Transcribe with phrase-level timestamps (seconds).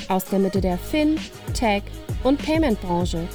[0.08, 1.20] aus der Mitte der Fin,
[1.54, 1.84] Tech
[2.24, 3.28] und Payment Branche.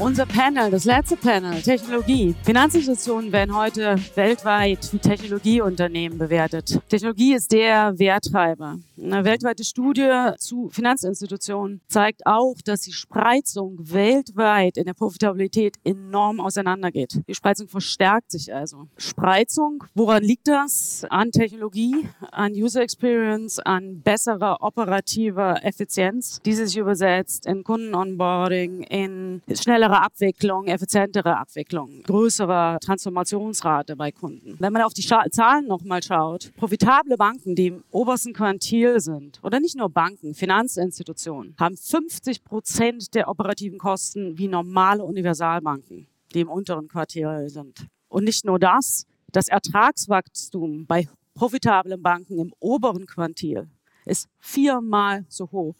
[0.00, 2.32] Unser Panel, das letzte Panel, Technologie.
[2.44, 6.80] Finanzinstitutionen werden heute weltweit wie Technologieunternehmen bewertet.
[6.88, 8.78] Technologie ist der Werttreiber.
[9.00, 16.40] Eine weltweite Studie zu Finanzinstitutionen zeigt auch, dass die Spreizung weltweit in der Profitabilität enorm
[16.40, 17.20] auseinandergeht.
[17.28, 18.88] Die Spreizung verstärkt sich also.
[18.96, 21.06] Spreizung, woran liegt das?
[21.10, 29.42] An Technologie, an User Experience, an besserer operativer Effizienz, die sich übersetzt in Kundenonboarding, in
[29.54, 34.56] schnellere Abwicklung, effizientere Abwicklung, größere Transformationsrate bei Kunden.
[34.58, 39.40] Wenn man auf die Zahlen nochmal schaut, profitable Banken, die im obersten Quantil Ziel sind,
[39.42, 46.40] oder nicht nur Banken, Finanzinstitutionen, haben 50 Prozent der operativen Kosten wie normale Universalbanken, die
[46.40, 47.86] im unteren Quartier sind.
[48.08, 53.68] Und nicht nur das, das Ertragswachstum bei profitablen Banken im oberen Quantil
[54.04, 55.76] ist viermal so hoch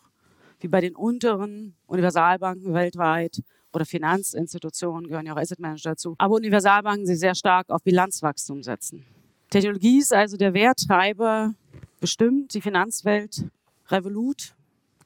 [0.61, 3.42] wie bei den unteren Universalbanken weltweit
[3.73, 6.14] oder Finanzinstitutionen gehören ja auch Asset Manager dazu.
[6.19, 9.05] Aber Universalbanken, die sehr stark auf Bilanzwachstum setzen.
[9.51, 11.55] Technologie ist also der Werttreiber
[12.00, 13.44] bestimmt die Finanzwelt,
[13.88, 14.54] Revolut,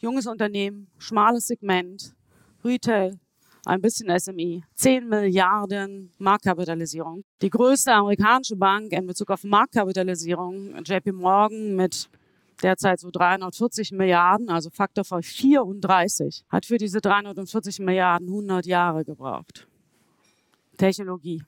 [0.00, 2.14] junges Unternehmen, schmales Segment,
[2.64, 3.18] Retail,
[3.64, 7.22] ein bisschen SMI, 10 Milliarden Marktkapitalisierung.
[7.40, 12.08] Die größte amerikanische Bank in Bezug auf Marktkapitalisierung, JP Morgan mit
[12.62, 19.04] derzeit so 340 Milliarden, also Faktor von 34, hat für diese 340 Milliarden 100 Jahre
[19.04, 19.66] gebraucht.
[20.76, 21.42] Technologie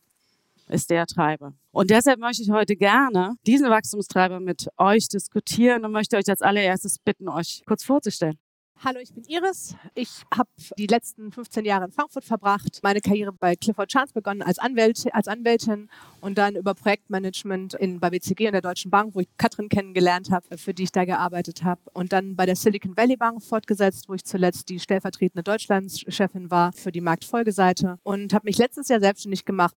[0.68, 1.52] ist der Treiber.
[1.72, 6.42] Und deshalb möchte ich heute gerne diesen Wachstumstreiber mit euch diskutieren und möchte euch als
[6.42, 8.38] allererstes bitten, euch kurz vorzustellen.
[8.82, 9.74] Hallo, ich bin Iris.
[9.94, 14.42] Ich habe die letzten 15 Jahre in Frankfurt verbracht, meine Karriere bei Clifford Chance begonnen
[14.42, 15.88] als, Anwält, als Anwältin
[16.20, 20.30] und dann über Projektmanagement in, bei WCG in der Deutschen Bank, wo ich Katrin kennengelernt
[20.30, 21.80] habe, für die ich da gearbeitet habe.
[21.94, 26.72] Und dann bei der Silicon Valley Bank fortgesetzt, wo ich zuletzt die stellvertretende Deutschlandschefin war
[26.72, 29.74] für die Marktfolgeseite und habe mich letztes Jahr selbstständig gemacht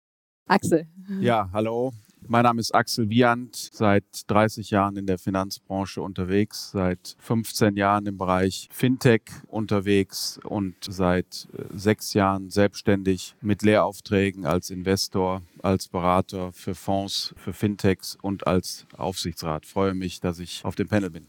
[0.47, 0.87] Axel.
[1.21, 1.93] Ja, hallo.
[2.27, 8.06] Mein Name ist Axel Wiant, seit 30 Jahren in der Finanzbranche unterwegs, seit 15 Jahren
[8.06, 15.88] im Bereich Fintech unterwegs und seit äh, sechs Jahren selbstständig mit Lehraufträgen als Investor, als
[15.88, 19.65] Berater für Fonds, für Fintechs und als Aufsichtsrat.
[19.66, 21.27] Ich freue mich, dass ich auf dem Panel bin.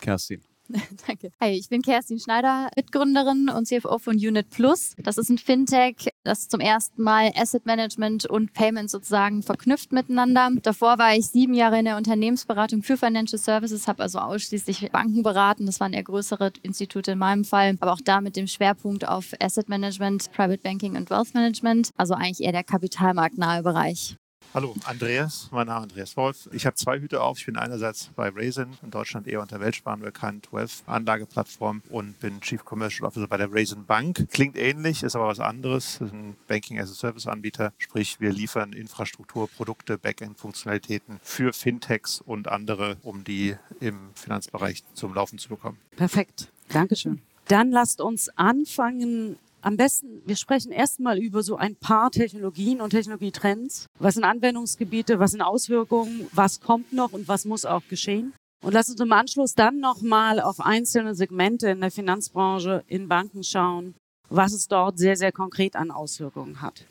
[0.00, 0.40] Kerstin.
[1.06, 1.30] Danke.
[1.40, 4.94] Hi, ich bin Kerstin Schneider, Mitgründerin und CFO von Unit Plus.
[4.98, 10.50] Das ist ein Fintech, das zum ersten Mal Asset Management und Payment sozusagen verknüpft miteinander.
[10.62, 15.22] Davor war ich sieben Jahre in der Unternehmensberatung für Financial Services, habe also ausschließlich Banken
[15.22, 15.66] beraten.
[15.66, 19.32] Das waren eher größere Institute in meinem Fall, aber auch da mit dem Schwerpunkt auf
[19.40, 21.90] Asset Management, Private Banking und Wealth Management.
[21.96, 24.16] Also eigentlich eher der kapitalmarktnahe Bereich.
[24.54, 26.48] Hallo, Andreas, mein Name ist Andreas Wolf.
[26.52, 27.38] Ich habe zwei Hüte auf.
[27.38, 32.64] Ich bin einerseits bei Raisin, in Deutschland eher unter Weltsparen bekannt, Wealth-Anlageplattform und bin Chief
[32.64, 34.26] Commercial Officer bei der Raisin Bank.
[34.30, 35.98] Klingt ähnlich, ist aber was anderes.
[35.98, 43.24] Das ist ein Banking-as-a-Service-Anbieter, sprich wir liefern Infrastruktur, Produkte, Backend-Funktionalitäten für Fintechs und andere, um
[43.24, 45.76] die im Finanzbereich zum Laufen zu bekommen.
[45.94, 47.20] Perfekt, Dankeschön.
[47.48, 52.90] Dann lasst uns anfangen am besten, wir sprechen erstmal über so ein paar Technologien und
[52.90, 53.86] Technologietrends.
[53.98, 58.32] Was sind Anwendungsgebiete, was sind Auswirkungen, was kommt noch und was muss auch geschehen?
[58.62, 63.44] Und lass uns im Anschluss dann nochmal auf einzelne Segmente in der Finanzbranche, in Banken
[63.44, 63.94] schauen,
[64.28, 66.84] was es dort sehr, sehr konkret an Auswirkungen hat.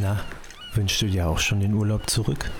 [0.00, 0.24] Na,
[0.74, 2.50] wünschst du dir auch schon den Urlaub zurück?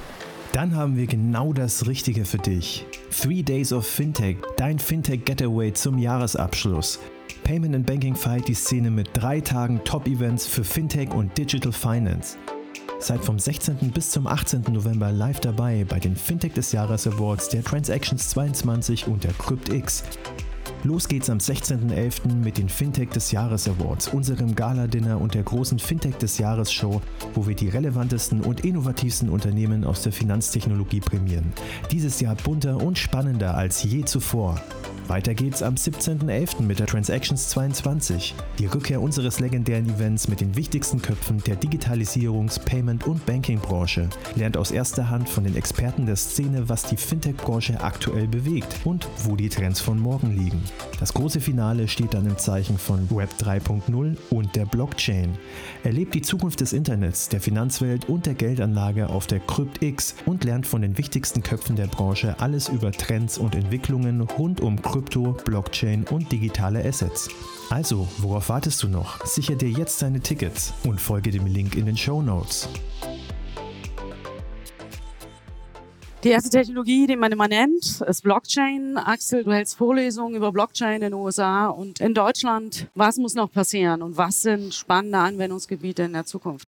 [0.55, 2.87] Dann haben wir genau das Richtige für dich.
[3.11, 7.01] Three Days of Fintech, dein Fintech Getaway zum Jahresabschluss.
[7.43, 12.39] Payment and Banking feiert die Szene mit drei Tagen Top-Events für Fintech und Digital Finance.
[13.01, 13.91] Seid vom 16.
[13.93, 14.63] bis zum 18.
[14.71, 20.05] November live dabei bei den Fintech des Jahres Awards der Transactions 22 und der CryptX.
[20.85, 22.35] Los geht's am 16.11.
[22.35, 27.01] mit den Fintech des Jahres Awards, unserem Gala-Dinner und der großen Fintech des Jahres Show,
[27.33, 31.55] wo wir die relevantesten und innovativsten Unternehmen aus der Finanztechnologie prämieren.
[31.91, 34.61] Dieses Jahr bunter und spannender als je zuvor.
[35.07, 36.63] Weiter geht's am 17.11.
[36.63, 42.59] mit der Transactions 22, die Rückkehr unseres legendären Events mit den wichtigsten Köpfen der Digitalisierungs-,
[42.59, 44.09] Payment- und Banking-Branche.
[44.35, 49.07] Lernt aus erster Hand von den Experten der Szene, was die Fintech-Branche aktuell bewegt und
[49.25, 50.63] wo die Trends von morgen liegen.
[51.01, 55.37] Das große Finale steht dann im Zeichen von Web 3.0 und der Blockchain.
[55.85, 60.67] Erlebt die Zukunft des Internets, der Finanzwelt und der Geldanlage auf der CryptX und lernt
[60.67, 66.05] von den wichtigsten Köpfen der Branche alles über Trends und Entwicklungen rund um Krypto, Blockchain
[66.05, 67.29] und digitale Assets.
[67.69, 69.27] Also, worauf wartest du noch?
[69.27, 72.67] Sicher dir jetzt deine Tickets und folge dem Link in den Show Notes.
[76.25, 78.97] Die erste Technologie, die man immer nennt, ist Blockchain.
[78.97, 82.89] Axel, du hältst Vorlesungen über Blockchain in den USA und in Deutschland.
[82.95, 86.67] Was muss noch passieren und was sind spannende Anwendungsgebiete in der Zukunft?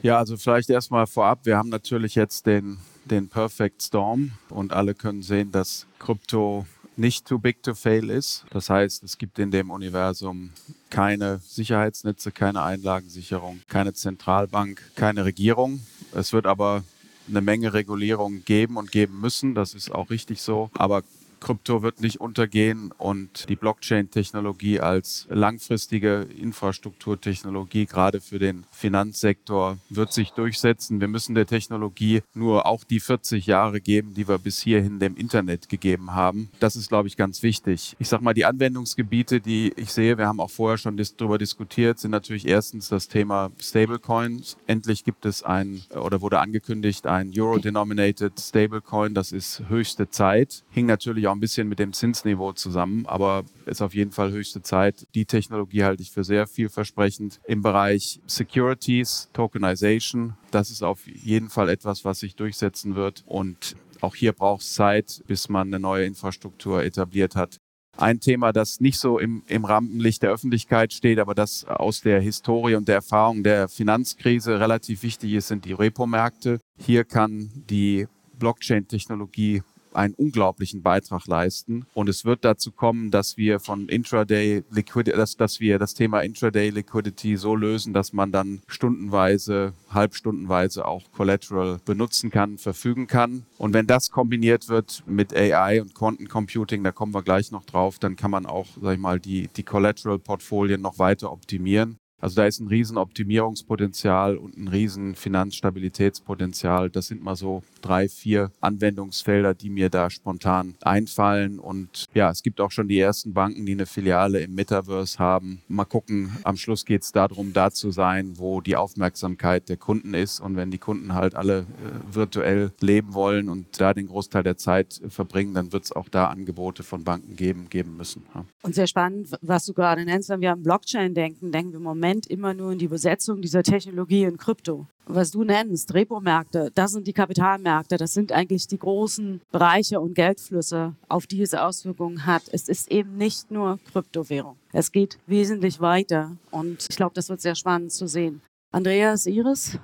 [0.00, 1.40] Ja, also vielleicht erstmal vorab.
[1.42, 6.64] Wir haben natürlich jetzt den, den Perfect Storm und alle können sehen, dass Krypto
[6.96, 8.44] nicht too big to fail ist.
[8.50, 10.50] Das heißt, es gibt in dem Universum
[10.90, 15.84] keine Sicherheitsnetze, keine Einlagensicherung, keine Zentralbank, keine Regierung.
[16.12, 16.84] Es wird aber
[17.28, 19.54] eine Menge Regulierung geben und geben müssen.
[19.54, 20.70] Das ist auch richtig so.
[20.74, 21.02] Aber
[21.40, 30.12] Krypto wird nicht untergehen und die Blockchain-Technologie als langfristige Infrastrukturtechnologie, gerade für den Finanzsektor, wird
[30.12, 31.00] sich durchsetzen.
[31.00, 35.16] Wir müssen der Technologie nur auch die 40 Jahre geben, die wir bis hierhin dem
[35.16, 36.50] Internet gegeben haben.
[36.60, 37.96] Das ist, glaube ich, ganz wichtig.
[37.98, 41.98] Ich sage mal, die Anwendungsgebiete, die ich sehe, wir haben auch vorher schon darüber diskutiert,
[41.98, 44.56] sind natürlich erstens das Thema Stablecoins.
[44.66, 49.14] Endlich gibt es ein oder wurde angekündigt, ein Euro-denominated Stablecoin.
[49.14, 50.64] Das ist höchste Zeit.
[50.70, 54.62] Hing natürlich auch ein bisschen mit dem Zinsniveau zusammen, aber ist auf jeden Fall höchste
[54.62, 55.06] Zeit.
[55.14, 57.40] Die Technologie halte ich für sehr vielversprechend.
[57.46, 63.24] Im Bereich Securities, Tokenization, das ist auf jeden Fall etwas, was sich durchsetzen wird.
[63.26, 67.58] Und auch hier braucht es Zeit, bis man eine neue Infrastruktur etabliert hat.
[67.96, 72.20] Ein Thema, das nicht so im, im Rampenlicht der Öffentlichkeit steht, aber das aus der
[72.20, 76.58] Historie und der Erfahrung der Finanzkrise relativ wichtig ist, sind die Repo-Märkte.
[76.76, 79.62] Hier kann die Blockchain-Technologie
[79.96, 81.86] einen unglaublichen Beitrag leisten.
[81.94, 86.20] Und es wird dazu kommen, dass wir von Intraday Liquidity, dass, dass wir das Thema
[86.20, 93.46] Intraday Liquidity so lösen, dass man dann stundenweise, halbstundenweise auch Collateral benutzen kann, verfügen kann.
[93.58, 97.98] Und wenn das kombiniert wird mit AI und Quantencomputing, da kommen wir gleich noch drauf,
[97.98, 101.98] dann kann man auch, sag ich mal, die, die Collateral-Portfolien noch weiter optimieren.
[102.20, 106.88] Also da ist ein riesen Optimierungspotenzial und ein riesen Finanzstabilitätspotenzial.
[106.88, 111.58] Das sind mal so drei, vier Anwendungsfelder, die mir da spontan einfallen.
[111.58, 115.60] Und ja, es gibt auch schon die ersten Banken, die eine Filiale im Metaverse haben.
[115.68, 120.14] Mal gucken, am Schluss geht es darum, da zu sein, wo die Aufmerksamkeit der Kunden
[120.14, 120.40] ist.
[120.40, 124.56] Und wenn die Kunden halt alle äh, virtuell leben wollen und da den Großteil der
[124.56, 128.22] Zeit verbringen, dann wird es auch da Angebote von Banken geben, geben müssen.
[128.34, 128.46] Ja.
[128.62, 131.82] Und sehr spannend, was du gerade nennst, wenn wir an Blockchain denken, denken wir im
[131.82, 134.86] Moment immer nur in die Besetzung dieser Technologie in Krypto.
[135.06, 140.14] Was du nennst, Repo-Märkte, das sind die Kapitalmärkte, das sind eigentlich die großen Bereiche und
[140.14, 142.42] Geldflüsse, auf die es Auswirkungen hat.
[142.52, 144.56] Es ist eben nicht nur Kryptowährung.
[144.72, 148.40] Es geht wesentlich weiter und ich glaube, das wird sehr spannend zu sehen.
[148.72, 149.78] Andreas, Iris?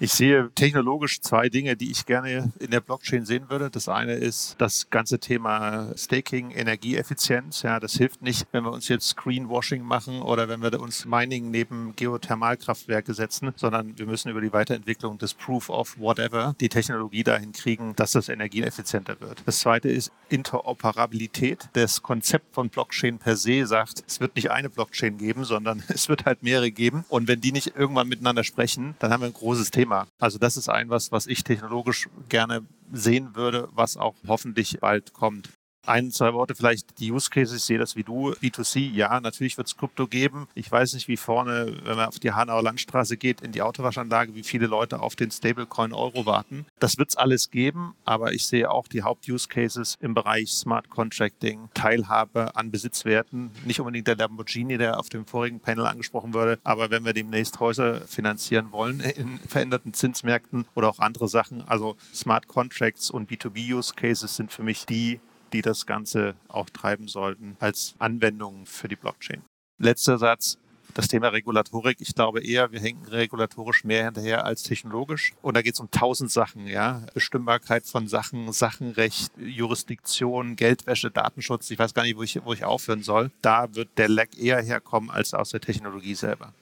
[0.00, 3.70] Ich sehe technologisch zwei Dinge, die ich gerne in der Blockchain sehen würde.
[3.70, 7.62] Das eine ist das ganze Thema Staking, Energieeffizienz.
[7.62, 11.52] Ja, das hilft nicht, wenn wir uns jetzt Greenwashing machen oder wenn wir uns Mining
[11.52, 17.22] neben Geothermalkraftwerke setzen, sondern wir müssen über die Weiterentwicklung des Proof of Whatever die Technologie
[17.22, 19.44] dahin kriegen, dass das energieeffizienter wird.
[19.46, 21.68] Das zweite ist Interoperabilität.
[21.74, 26.08] Das Konzept von Blockchain per se sagt, es wird nicht eine Blockchain geben, sondern es
[26.08, 27.04] wird halt mehrere geben.
[27.08, 29.83] Und wenn die nicht irgendwann miteinander sprechen, dann haben wir ein großes Thema.
[29.84, 30.06] Thema.
[30.18, 35.12] Also das ist ein was, was ich technologisch gerne sehen würde, was auch hoffentlich bald
[35.12, 35.50] kommt.
[35.86, 39.58] Ein, zwei Worte vielleicht, die Use Cases, ich sehe das wie du, B2C, ja, natürlich
[39.58, 40.48] wird es Krypto geben.
[40.54, 44.34] Ich weiß nicht, wie vorne, wenn man auf die Hanauer Landstraße geht, in die Autowaschanlage,
[44.34, 46.66] wie viele Leute auf den Stablecoin Euro warten.
[46.78, 50.88] Das wird es alles geben, aber ich sehe auch die Haupt-Use Cases im Bereich Smart
[50.88, 56.58] Contracting, Teilhabe an Besitzwerten, nicht unbedingt der Lamborghini, der auf dem vorigen Panel angesprochen wurde,
[56.64, 61.96] aber wenn wir demnächst Häuser finanzieren wollen in veränderten Zinsmärkten oder auch andere Sachen, also
[62.14, 65.20] Smart Contracts und B2B-Use Cases sind für mich die,
[65.54, 69.42] die das Ganze auch treiben sollten als Anwendung für die Blockchain.
[69.78, 70.58] Letzter Satz.
[70.92, 75.32] Das Thema Regulatorik, ich glaube eher, wir hängen regulatorisch mehr hinterher als technologisch.
[75.42, 77.02] Und da geht es um tausend Sachen, ja.
[77.14, 81.70] Bestimmbarkeit von Sachen, Sachenrecht, Jurisdiktion, Geldwäsche, Datenschutz.
[81.70, 83.32] Ich weiß gar nicht, wo ich, wo ich aufhören soll.
[83.42, 86.52] Da wird der Lag eher herkommen als aus der Technologie selber.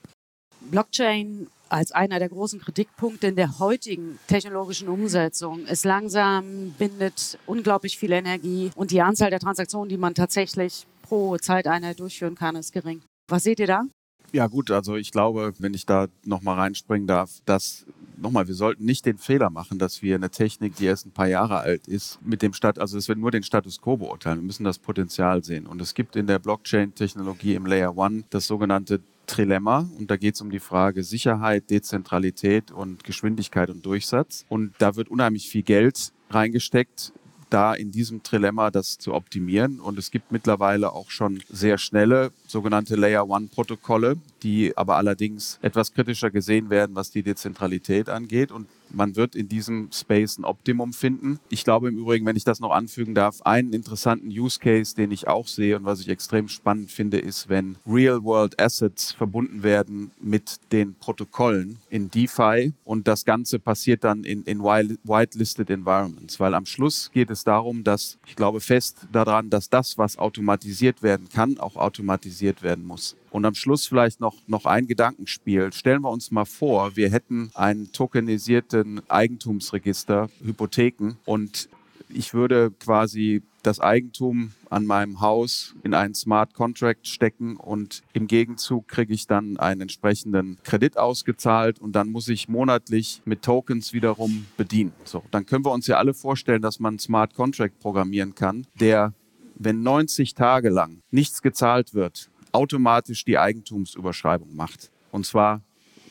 [0.61, 7.99] Blockchain als einer der großen Kritikpunkte in der heutigen technologischen Umsetzung ist langsam, bindet unglaublich
[7.99, 12.73] viel Energie und die Anzahl der Transaktionen, die man tatsächlich pro Zeiteinheit durchführen kann, ist
[12.73, 13.01] gering.
[13.29, 13.85] Was seht ihr da?
[14.33, 17.87] Ja gut, also ich glaube, wenn ich da nochmal reinspringen darf, dass
[18.17, 21.27] nochmal, wir sollten nicht den Fehler machen, dass wir eine Technik, die erst ein paar
[21.27, 24.39] Jahre alt ist, mit dem Stat, also es wird nur den Status quo beurteilen.
[24.39, 25.67] Wir müssen das Potenzial sehen.
[25.67, 30.35] Und es gibt in der Blockchain-Technologie im Layer One das sogenannte Trilemma und da geht
[30.35, 34.45] es um die Frage Sicherheit, Dezentralität und Geschwindigkeit und Durchsatz.
[34.49, 37.13] Und da wird unheimlich viel Geld reingesteckt,
[37.53, 39.81] da in diesem Trilemma das zu optimieren.
[39.81, 45.59] Und es gibt mittlerweile auch schon sehr schnelle sogenannte Layer One Protokolle, die aber allerdings
[45.63, 48.51] etwas kritischer gesehen werden, was die Dezentralität angeht.
[48.51, 51.39] Und man wird in diesem Space ein Optimum finden.
[51.49, 55.11] Ich glaube im Übrigen, wenn ich das noch anfügen darf, einen interessanten Use Case, den
[55.11, 60.11] ich auch sehe und was ich extrem spannend finde, ist, wenn Real-World Assets verbunden werden
[60.21, 66.55] mit den Protokollen in DeFi und das Ganze passiert dann in, in whitelisted Environments, weil
[66.55, 71.29] am Schluss geht es darum, dass ich glaube fest daran, dass das, was automatisiert werden
[71.33, 73.17] kann, auch automatisiert werden muss.
[73.33, 75.73] Und am Schluss vielleicht noch, noch ein Gedankenspiel.
[75.73, 81.71] Stellen wir uns mal vor, wir hätten einen tokenisierten Eigentumsregister, Hypotheken und
[82.11, 88.27] ich würde quasi das Eigentum an meinem Haus in einen Smart Contract stecken und im
[88.27, 93.93] Gegenzug kriege ich dann einen entsprechenden Kredit ausgezahlt und dann muss ich monatlich mit Tokens
[93.93, 94.93] wiederum bedienen.
[95.05, 98.67] So, dann können wir uns ja alle vorstellen, dass man einen Smart Contract programmieren kann,
[98.79, 99.15] der
[99.55, 104.91] wenn 90 Tage lang nichts gezahlt wird, automatisch die Eigentumsüberschreibung macht.
[105.11, 105.63] Und zwar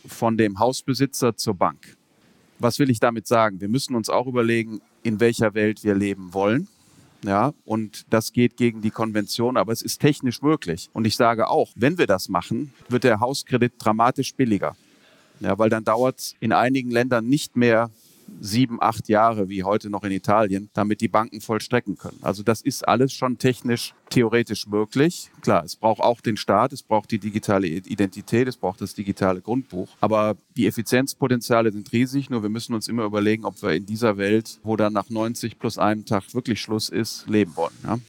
[0.05, 1.97] von dem Hausbesitzer zur Bank.
[2.59, 3.61] Was will ich damit sagen?
[3.61, 6.67] Wir müssen uns auch überlegen, in welcher Welt wir leben wollen.
[7.23, 10.89] Ja, und das geht gegen die Konvention, aber es ist technisch möglich.
[10.91, 14.75] Und ich sage auch, wenn wir das machen, wird der Hauskredit dramatisch billiger.
[15.39, 17.91] Ja, weil dann dauert es in einigen Ländern nicht mehr
[18.39, 22.19] sieben, acht Jahre wie heute noch in Italien, damit die Banken vollstrecken können.
[22.21, 25.29] Also das ist alles schon technisch, theoretisch möglich.
[25.41, 29.41] Klar, es braucht auch den Staat, es braucht die digitale Identität, es braucht das digitale
[29.41, 29.89] Grundbuch.
[29.99, 34.17] Aber die Effizienzpotenziale sind riesig, nur wir müssen uns immer überlegen, ob wir in dieser
[34.17, 37.73] Welt, wo dann nach 90 plus einem Tag wirklich Schluss ist, leben wollen.
[37.83, 37.99] Ja?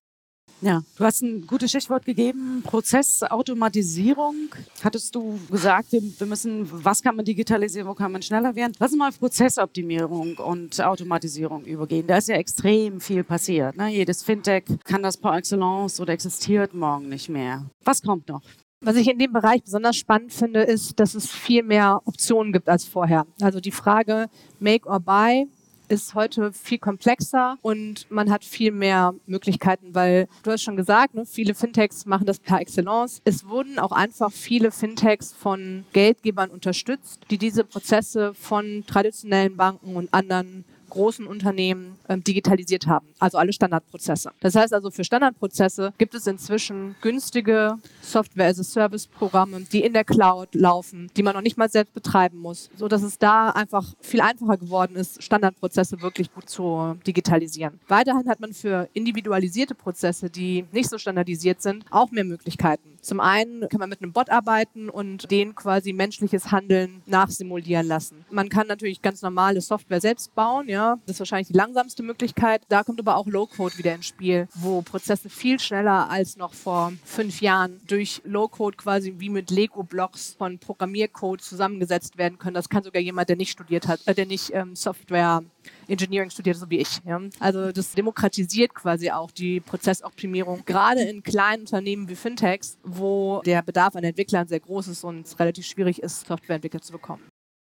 [0.62, 4.54] Ja, du hast ein gutes Stichwort gegeben, Prozessautomatisierung.
[4.84, 8.72] Hattest du gesagt, wir, wir, müssen, was kann man digitalisieren, wo kann man schneller werden?
[8.78, 12.06] Lass uns mal auf Prozessoptimierung und Automatisierung übergehen.
[12.06, 13.76] Da ist ja extrem viel passiert.
[13.76, 13.88] Ne?
[13.88, 17.66] Jedes Fintech kann das par excellence oder existiert morgen nicht mehr.
[17.84, 18.42] Was kommt noch?
[18.84, 22.68] Was ich in dem Bereich besonders spannend finde, ist, dass es viel mehr Optionen gibt
[22.68, 23.26] als vorher.
[23.40, 24.26] Also die Frage
[24.60, 25.48] Make or Buy
[25.92, 31.14] ist heute viel komplexer und man hat viel mehr Möglichkeiten, weil du hast schon gesagt,
[31.14, 33.20] ne, viele Fintechs machen das per Excellence.
[33.24, 39.94] Es wurden auch einfach viele Fintechs von Geldgebern unterstützt, die diese Prozesse von traditionellen Banken
[39.94, 44.30] und anderen großen Unternehmen ähm, digitalisiert haben, also alle Standardprozesse.
[44.40, 51.10] Das heißt also, für Standardprozesse gibt es inzwischen günstige Software-as-a-Service-Programme, die in der Cloud laufen,
[51.16, 54.58] die man noch nicht mal selbst betreiben muss, so dass es da einfach viel einfacher
[54.58, 57.80] geworden ist, Standardprozesse wirklich gut zu digitalisieren.
[57.88, 62.91] Weiterhin hat man für individualisierte Prozesse, die nicht so standardisiert sind, auch mehr Möglichkeiten.
[63.02, 68.24] Zum einen kann man mit einem Bot arbeiten und den quasi menschliches Handeln nachsimulieren lassen.
[68.30, 70.98] Man kann natürlich ganz normale Software selbst bauen, ja.
[71.06, 72.62] Das ist wahrscheinlich die langsamste Möglichkeit.
[72.68, 76.92] Da kommt aber auch Low-Code wieder ins Spiel, wo Prozesse viel schneller als noch vor
[77.04, 82.54] fünf Jahren durch Low-Code quasi wie mit Lego-Blocks von Programmiercode zusammengesetzt werden können.
[82.54, 85.42] Das kann sogar jemand, der nicht studiert hat, äh, der nicht ähm, Software
[85.88, 87.00] Engineering studiert, so wie ich.
[87.04, 87.20] Ja.
[87.40, 93.62] Also das demokratisiert quasi auch die Prozessoptimierung, gerade in kleinen Unternehmen wie Fintechs, wo der
[93.62, 97.22] Bedarf an Entwicklern sehr groß ist und es relativ schwierig ist, Softwareentwickler zu bekommen.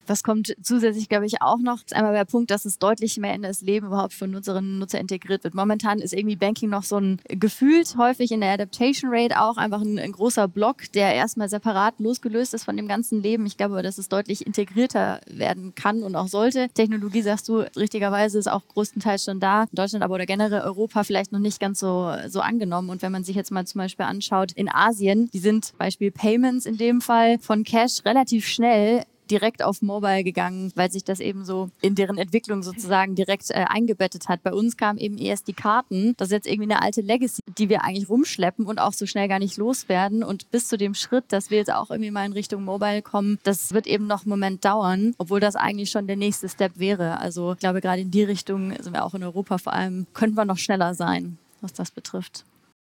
[0.07, 1.81] Was kommt zusätzlich, glaube ich, auch noch?
[1.93, 5.01] Einmal der Punkt, dass es deutlich mehr in das Leben überhaupt von Nutzerinnen und Nutzer
[5.01, 5.55] integriert wird.
[5.55, 9.81] Momentan ist irgendwie Banking noch so ein gefühlt häufig in der Adaptation Rate auch einfach
[9.81, 13.47] ein, ein großer Block, der erstmal separat losgelöst ist von dem ganzen Leben.
[13.47, 16.69] Ich glaube, dass es deutlich integrierter werden kann und auch sollte.
[16.75, 19.67] Technologie, sagst du, richtigerweise ist auch größtenteils schon da.
[19.73, 22.91] Deutschland aber oder generell Europa vielleicht noch nicht ganz so, so angenommen.
[22.91, 26.67] Und wenn man sich jetzt mal zum Beispiel anschaut, in Asien, die sind Beispiel Payments
[26.67, 31.45] in dem Fall von Cash relativ schnell direkt auf Mobile gegangen, weil sich das eben
[31.45, 34.43] so in deren Entwicklung sozusagen direkt äh, eingebettet hat.
[34.43, 36.15] Bei uns kamen eben erst die Karten.
[36.17, 39.29] Das ist jetzt irgendwie eine alte Legacy, die wir eigentlich rumschleppen und auch so schnell
[39.29, 40.23] gar nicht loswerden.
[40.23, 43.39] Und bis zu dem Schritt, dass wir jetzt auch irgendwie mal in Richtung Mobile kommen,
[43.43, 47.19] das wird eben noch einen Moment dauern, obwohl das eigentlich schon der nächste Step wäre.
[47.19, 50.37] Also ich glaube, gerade in die Richtung sind wir auch in Europa vor allem, könnten
[50.37, 52.45] wir noch schneller sein, was das betrifft.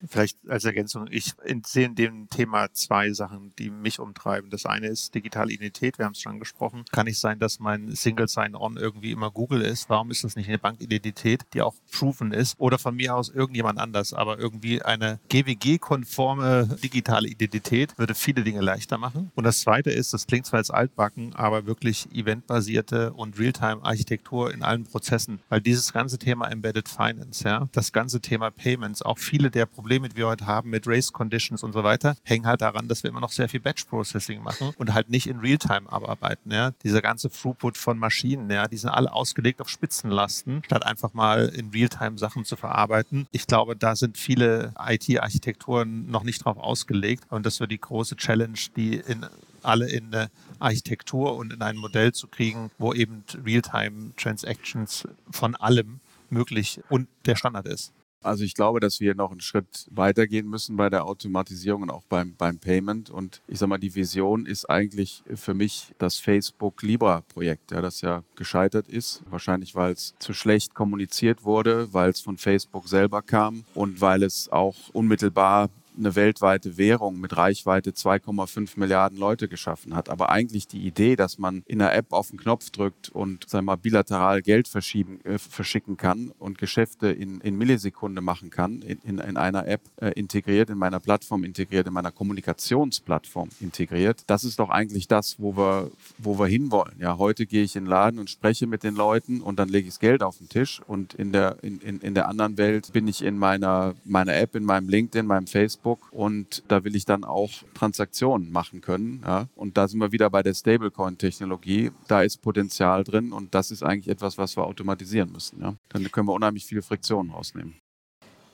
[0.07, 1.33] Vielleicht als Ergänzung, ich
[1.65, 4.50] sehe in dem Thema zwei Sachen, die mich umtreiben.
[4.50, 6.85] Das eine ist digitale Identität, wir haben es schon angesprochen.
[6.93, 9.88] Kann nicht sein, dass mein Single Sign-On irgendwie immer Google ist.
[9.88, 12.55] Warum ist das nicht eine Bankidentität, die auch proven ist?
[12.59, 18.61] Oder von mir aus irgendjemand anders, aber irgendwie eine GWG-konforme digitale Identität würde viele Dinge
[18.61, 19.31] leichter machen.
[19.35, 24.62] Und das zweite ist, das klingt zwar jetzt altbacken, aber wirklich eventbasierte und Realtime-Architektur in
[24.62, 29.50] allen Prozessen, weil dieses ganze Thema Embedded Finance, ja, das ganze Thema Payments, auch viele
[29.50, 32.61] der Probleme, Probleme, die wir heute haben mit Race Conditions und so weiter, hängen halt
[32.61, 35.91] daran, dass wir immer noch sehr viel Batch Processing machen und halt nicht in Realtime
[35.91, 36.50] arbeiten.
[36.50, 36.73] Ja.
[36.85, 41.49] Dieser ganze Throughput von Maschinen, ja, die sind alle ausgelegt auf Spitzenlasten, statt einfach mal
[41.49, 43.26] in Realtime Sachen zu verarbeiten.
[43.33, 48.17] Ich glaube, da sind viele IT-Architekturen noch nicht drauf ausgelegt und das wird die große
[48.17, 49.25] Challenge, die in
[49.62, 55.55] alle in eine Architektur und in ein Modell zu kriegen, wo eben Realtime Transactions von
[55.55, 57.95] allem möglich und der Standard ist.
[58.26, 62.02] Also ich glaube, dass wir noch einen Schritt weitergehen müssen bei der Automatisierung und auch
[62.09, 63.09] beim, beim Payment.
[63.09, 68.00] Und ich sage mal, die Vision ist eigentlich für mich das Facebook Libra-Projekt, ja, das
[68.00, 69.23] ja gescheitert ist.
[69.30, 74.23] Wahrscheinlich, weil es zu schlecht kommuniziert wurde, weil es von Facebook selber kam und weil
[74.23, 80.09] es auch unmittelbar eine weltweite Währung mit Reichweite 2,5 Milliarden Leute geschaffen hat.
[80.09, 83.67] Aber eigentlich die Idee, dass man in einer App auf den Knopf drückt und sagen
[83.67, 88.99] mal, bilateral Geld verschieben, äh, verschicken kann und Geschäfte in, in Millisekunde machen kann, in,
[89.05, 94.45] in, in einer App äh, integriert, in meiner Plattform integriert, in meiner Kommunikationsplattform integriert, das
[94.45, 96.97] ist doch eigentlich das, wo wir, wo wir hinwollen.
[96.99, 99.88] Ja, heute gehe ich in den Laden und spreche mit den Leuten und dann lege
[99.88, 102.93] ich das Geld auf den Tisch und in der, in, in, in der anderen Welt
[102.93, 106.97] bin ich in meiner, meiner App, in meinem LinkedIn, meinem Facebook Facebook und da will
[106.97, 109.23] ich dann auch Transaktionen machen können.
[109.25, 109.49] Ja?
[109.55, 111.93] Und da sind wir wieder bei der Stablecoin-Technologie.
[112.09, 115.61] Da ist Potenzial drin und das ist eigentlich etwas, was wir automatisieren müssen.
[115.61, 115.75] Ja?
[115.88, 117.75] Dann können wir unheimlich viele Friktionen rausnehmen.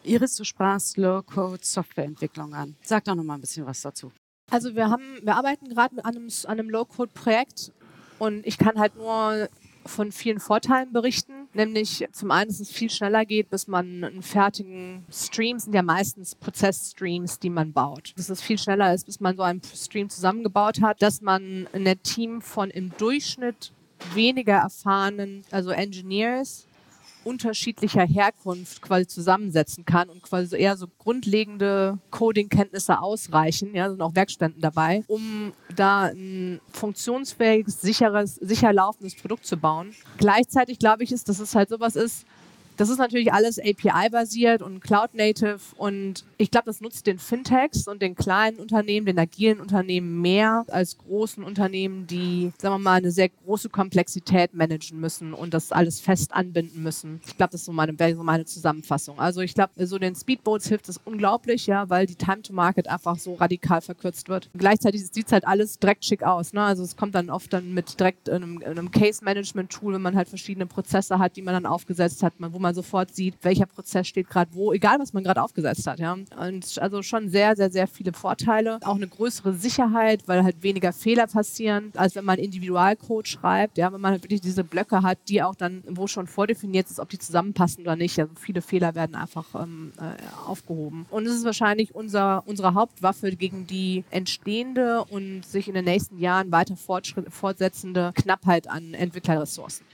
[0.04, 2.74] Iris, du sprachst Low-Code-Softwareentwicklung an.
[2.82, 4.10] Sag doch noch mal ein bisschen was dazu.
[4.50, 7.72] Also wir haben, wir arbeiten gerade an einem, an einem Low-Code-Projekt
[8.18, 9.48] und ich kann halt nur
[9.86, 14.22] von vielen Vorteilen berichten, nämlich zum einen, dass es viel schneller geht, bis man einen
[14.22, 19.20] fertigen Stream, sind ja meistens Prozessstreams, die man baut, dass es viel schneller ist, bis
[19.20, 23.72] man so einen Stream zusammengebaut hat, dass man ein Team von im Durchschnitt
[24.14, 26.66] weniger erfahrenen, also Engineers,
[27.24, 34.14] unterschiedlicher Herkunft quasi zusammensetzen kann und quasi eher so grundlegende Coding-Kenntnisse ausreichen, ja, sind auch
[34.14, 39.92] Werkstätten dabei, um da ein funktionsfähiges, sicheres, sicher laufendes Produkt zu bauen.
[40.18, 42.26] Gleichzeitig glaube ich, ist, dass es halt sowas ist,
[42.76, 48.02] das ist natürlich alles API-basiert und Cloud-Native und ich glaube, das nutzt den Fintechs und
[48.02, 53.11] den kleinen Unternehmen, den agilen Unternehmen mehr als großen Unternehmen, die, sagen wir mal, eine
[53.11, 57.20] sehr große Komplexität managen müssen und das alles fest anbinden müssen.
[57.26, 59.18] Ich glaube, das ist so meine, wäre so meine Zusammenfassung.
[59.18, 62.88] Also ich glaube, so den Speedboats hilft es unglaublich, ja, weil die Time to Market
[62.88, 64.50] einfach so radikal verkürzt wird.
[64.56, 66.52] Gleichzeitig sieht es halt alles direkt schick aus.
[66.52, 66.62] Ne?
[66.62, 70.66] Also es kommt dann oft dann mit direkt einem, einem Case-Management-Tool, wenn man halt verschiedene
[70.66, 74.53] Prozesse hat, die man dann aufgesetzt hat, wo man sofort sieht, welcher Prozess steht gerade
[74.55, 75.98] wo, egal was man gerade aufgesetzt hat.
[75.98, 76.12] Ja.
[76.12, 78.79] Und also schon sehr, sehr, sehr viele Vorteile.
[78.85, 83.79] Auch eine größere Sicherheit, weil halt weniger Fehler passieren, als wenn man Individualcode schreibt.
[83.79, 87.01] Ja, wenn man halt wirklich diese Blöcke hat, die auch dann, wo schon vordefiniert ist,
[87.01, 88.18] ob die zusammenpassen oder nicht.
[88.18, 90.14] Also viele Fehler werden einfach ähm, äh,
[90.46, 91.07] aufgehoben.
[91.11, 96.18] Und es ist wahrscheinlich unser, unsere Hauptwaffe gegen die entstehende und sich in den nächsten
[96.18, 99.85] Jahren weiter fortsetzende Knappheit an Entwicklerressourcen.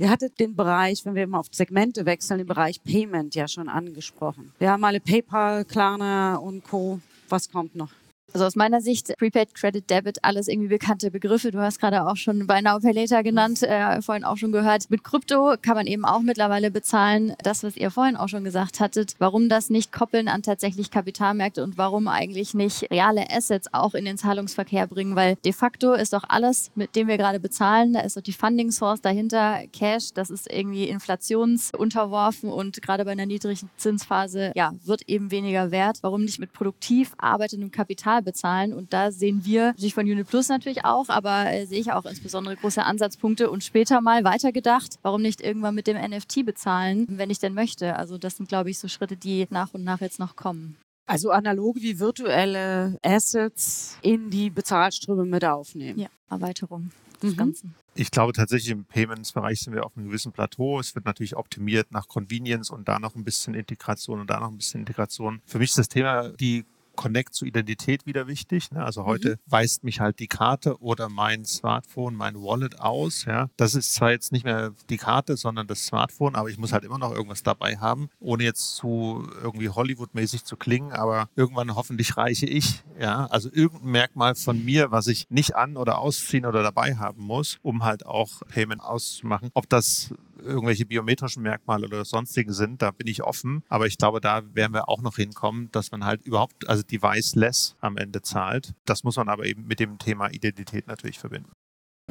[0.00, 3.68] Ihr hattet den Bereich, wenn wir mal auf Segmente wechseln, den Bereich Payment ja schon
[3.68, 4.50] angesprochen.
[4.58, 7.00] Wir haben alle PayPal, Klarna und Co.
[7.28, 7.90] Was kommt noch?
[8.32, 11.50] Also aus meiner Sicht, Prepaid Credit Debit, alles irgendwie bekannte Begriffe.
[11.50, 14.88] Du hast gerade auch schon Buy Now Pay Later genannt, äh, vorhin auch schon gehört.
[14.88, 17.34] Mit Krypto kann man eben auch mittlerweile bezahlen.
[17.42, 21.64] Das, was ihr vorhin auch schon gesagt hattet, warum das nicht koppeln an tatsächlich Kapitalmärkte
[21.64, 26.12] und warum eigentlich nicht reale Assets auch in den Zahlungsverkehr bringen, weil de facto ist
[26.12, 30.12] doch alles, mit dem wir gerade bezahlen, da ist doch die Funding Source dahinter, Cash,
[30.14, 35.98] das ist irgendwie inflationsunterworfen und gerade bei einer niedrigen Zinsphase, ja, wird eben weniger wert.
[36.02, 38.72] Warum nicht mit produktiv arbeitendem Kapital Personal bezahlen.
[38.72, 42.04] Und da sehen wir sich von Unit Plus natürlich auch, aber äh, sehe ich auch
[42.04, 47.30] insbesondere große Ansatzpunkte und später mal weitergedacht, warum nicht irgendwann mit dem NFT bezahlen, wenn
[47.30, 47.96] ich denn möchte.
[47.96, 50.76] Also das sind, glaube ich, so Schritte, die nach und nach jetzt noch kommen.
[51.06, 55.98] Also analog wie virtuelle Assets in die Bezahlströme mit aufnehmen.
[55.98, 56.90] Ja, Erweiterung.
[57.20, 57.36] des Mhm.
[57.36, 57.74] Ganzen?
[57.96, 60.78] Ich glaube tatsächlich im Payments-Bereich sind wir auf einem gewissen Plateau.
[60.78, 64.48] Es wird natürlich optimiert nach Convenience und da noch ein bisschen Integration und da noch
[64.50, 65.42] ein bisschen Integration.
[65.44, 66.64] Für mich ist das Thema die
[67.00, 68.72] Connect zur Identität wieder wichtig.
[68.72, 68.84] Ne?
[68.84, 73.24] Also heute weist mich halt die Karte oder mein Smartphone, mein Wallet aus.
[73.24, 73.48] Ja?
[73.56, 76.84] Das ist zwar jetzt nicht mehr die Karte, sondern das Smartphone, aber ich muss halt
[76.84, 82.18] immer noch irgendwas dabei haben, ohne jetzt zu irgendwie Hollywood-mäßig zu klingen, aber irgendwann hoffentlich
[82.18, 82.84] reiche ich.
[83.00, 83.24] Ja?
[83.30, 87.56] Also irgendein Merkmal von mir, was ich nicht an- oder ausziehen oder dabei haben muss,
[87.62, 89.48] um halt auch Payment auszumachen.
[89.54, 93.62] Ob das irgendwelche biometrischen Merkmale oder sonstigen sind, da bin ich offen.
[93.68, 97.76] Aber ich glaube, da werden wir auch noch hinkommen, dass man halt überhaupt, also device-less
[97.80, 98.74] am Ende zahlt.
[98.84, 101.50] Das muss man aber eben mit dem Thema Identität natürlich verbinden.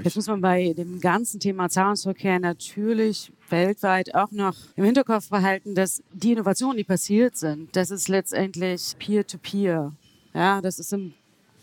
[0.02, 5.76] Jetzt muss man bei dem ganzen Thema Zahlungsverkehr natürlich weltweit auch noch im Hinterkopf behalten,
[5.76, 9.94] dass die Innovationen, die passiert sind, das ist letztendlich Peer-to-Peer.
[10.34, 11.14] Ja, das ist im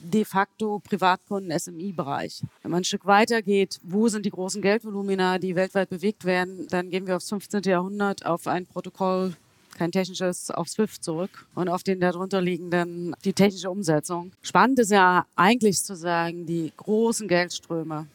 [0.01, 2.43] de facto Privatkunden-SMI-Bereich.
[2.63, 6.67] Wenn man ein Stück weiter geht, wo sind die großen Geldvolumina, die weltweit bewegt werden,
[6.71, 7.63] dann gehen wir aufs 15.
[7.63, 9.35] Jahrhundert auf ein Protokoll
[9.77, 14.33] kein technisches auf SWIFT zurück und auf den darunter liegenden die technische Umsetzung.
[14.43, 18.07] Spannend ist ja eigentlich zu sagen, die großen Geldströme,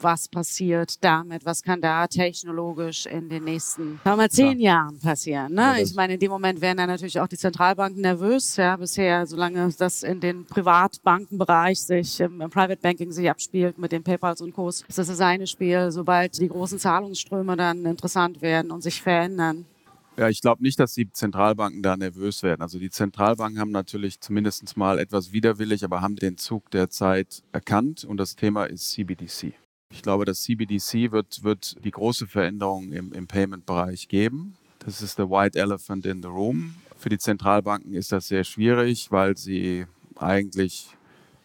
[0.00, 4.98] was passiert damit, was kann da technologisch in den nächsten, sagen wir mal, zehn Jahren
[4.98, 5.54] passieren.
[5.54, 5.62] Ne?
[5.62, 8.56] Ja, ich meine, in dem Moment werden dann natürlich auch die Zentralbanken nervös.
[8.56, 13.92] Ja, bisher, solange das in den Privatbankenbereich sich im, im Private Banking sich abspielt mit
[13.92, 14.68] den PayPals und Co.
[14.68, 15.90] ist das das eine Spiel.
[15.90, 19.64] Sobald die großen Zahlungsströme dann interessant werden und sich verändern,
[20.16, 22.62] Ja, ich glaube nicht, dass die Zentralbanken da nervös werden.
[22.62, 27.42] Also die Zentralbanken haben natürlich zumindest mal etwas widerwillig, aber haben den Zug der Zeit
[27.52, 29.54] erkannt und das Thema ist CBDC.
[29.90, 34.56] Ich glaube, das CBDC wird, wird die große Veränderung im, im Payment-Bereich geben.
[34.80, 36.74] Das ist the white elephant in the room.
[36.96, 40.88] Für die Zentralbanken ist das sehr schwierig, weil sie eigentlich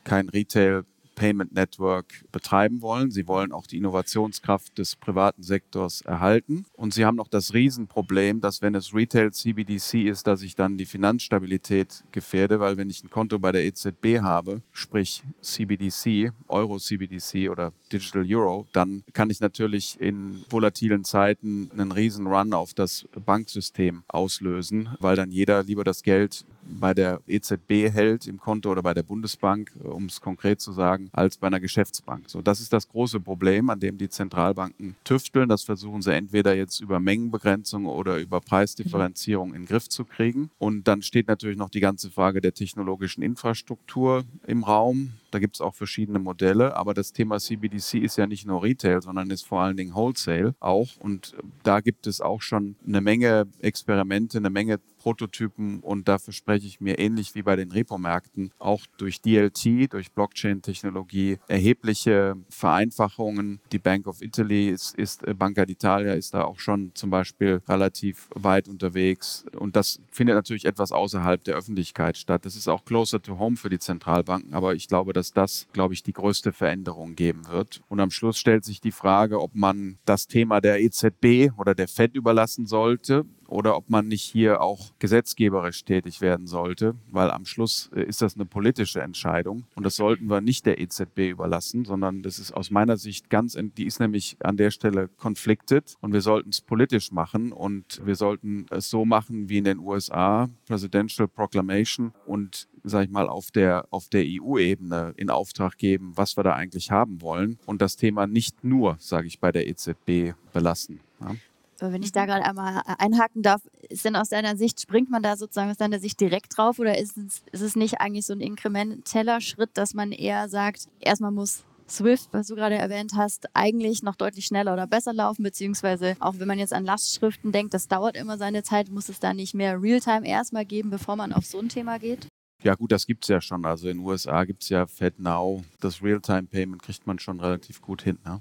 [0.03, 0.83] kein Retail
[1.15, 3.11] Payment Network betreiben wollen.
[3.11, 6.65] Sie wollen auch die Innovationskraft des privaten Sektors erhalten.
[6.73, 10.77] Und sie haben noch das Riesenproblem, dass wenn es Retail CBDC ist, dass ich dann
[10.77, 16.77] die Finanzstabilität gefährde, weil wenn ich ein Konto bei der EZB habe, sprich CBDC, Euro
[16.77, 22.73] CBDC oder Digital Euro, dann kann ich natürlich in volatilen Zeiten einen riesen Run auf
[22.73, 28.71] das Banksystem auslösen, weil dann jeder lieber das Geld bei der EZB hält im Konto
[28.71, 32.29] oder bei der Bundesbank, äh, um es konkret zu sagen, als bei einer Geschäftsbank.
[32.29, 35.49] So, das ist das große Problem, an dem die Zentralbanken tüfteln.
[35.49, 40.49] Das versuchen sie entweder jetzt über Mengenbegrenzung oder über Preisdifferenzierung in den Griff zu kriegen.
[40.57, 45.13] Und dann steht natürlich noch die ganze Frage der technologischen Infrastruktur im Raum.
[45.33, 49.01] Da gibt es auch verschiedene Modelle, aber das Thema CBDC ist ja nicht nur Retail,
[49.01, 50.89] sondern ist vor allen Dingen Wholesale auch.
[50.99, 56.65] Und da gibt es auch schon eine Menge Experimente, eine Menge Prototypen und da verspreche
[56.65, 63.59] ich mir ähnlich wie bei den Repo-Märkten auch durch DLT, durch Blockchain-Technologie erhebliche Vereinfachungen.
[63.73, 67.61] Die Bank of Italy ist, ist äh, Banca d'Italia ist da auch schon zum Beispiel
[67.67, 72.45] relativ weit unterwegs und das findet natürlich etwas außerhalb der Öffentlichkeit statt.
[72.45, 75.93] Das ist auch closer to home für die Zentralbanken, aber ich glaube, dass das, glaube
[75.93, 77.81] ich, die größte Veränderung geben wird.
[77.87, 81.87] Und am Schluss stellt sich die Frage, ob man das Thema der EZB oder der
[81.87, 87.45] Fed überlassen sollte oder ob man nicht hier auch gesetzgeberisch tätig werden sollte, weil am
[87.45, 91.85] Schluss äh, ist das eine politische Entscheidung und das sollten wir nicht der EZB überlassen,
[91.85, 96.13] sondern das ist aus meiner Sicht ganz, die ist nämlich an der Stelle conflicted und
[96.13, 100.49] wir sollten es politisch machen und wir sollten es so machen wie in den USA,
[100.65, 106.35] Presidential Proclamation und sag ich mal, auf der, auf der EU-Ebene in Auftrag geben, was
[106.37, 110.33] wir da eigentlich haben wollen und das Thema nicht nur, sage ich, bei der EZB
[110.51, 110.99] belassen.
[111.21, 111.35] Ja.
[111.83, 115.09] Aber wenn ich da gerade einmal äh, einhaken darf, ist denn aus deiner Sicht, springt
[115.09, 118.25] man da sozusagen aus deiner Sicht direkt drauf oder ist es, ist es nicht eigentlich
[118.25, 123.11] so ein inkrementeller Schritt, dass man eher sagt, erstmal muss Swift, was du gerade erwähnt
[123.17, 127.51] hast, eigentlich noch deutlich schneller oder besser laufen, beziehungsweise auch wenn man jetzt an Lastschriften
[127.51, 131.17] denkt, das dauert immer seine Zeit, muss es da nicht mehr Realtime erstmal geben, bevor
[131.17, 132.27] man auf so ein Thema geht?
[132.63, 133.65] Ja gut, das gibt es ja schon.
[133.65, 135.65] Also in den USA gibt es ja FedNow.
[135.81, 138.19] Das Realtime-Payment kriegt man schon relativ gut hin.
[138.23, 138.39] Ne?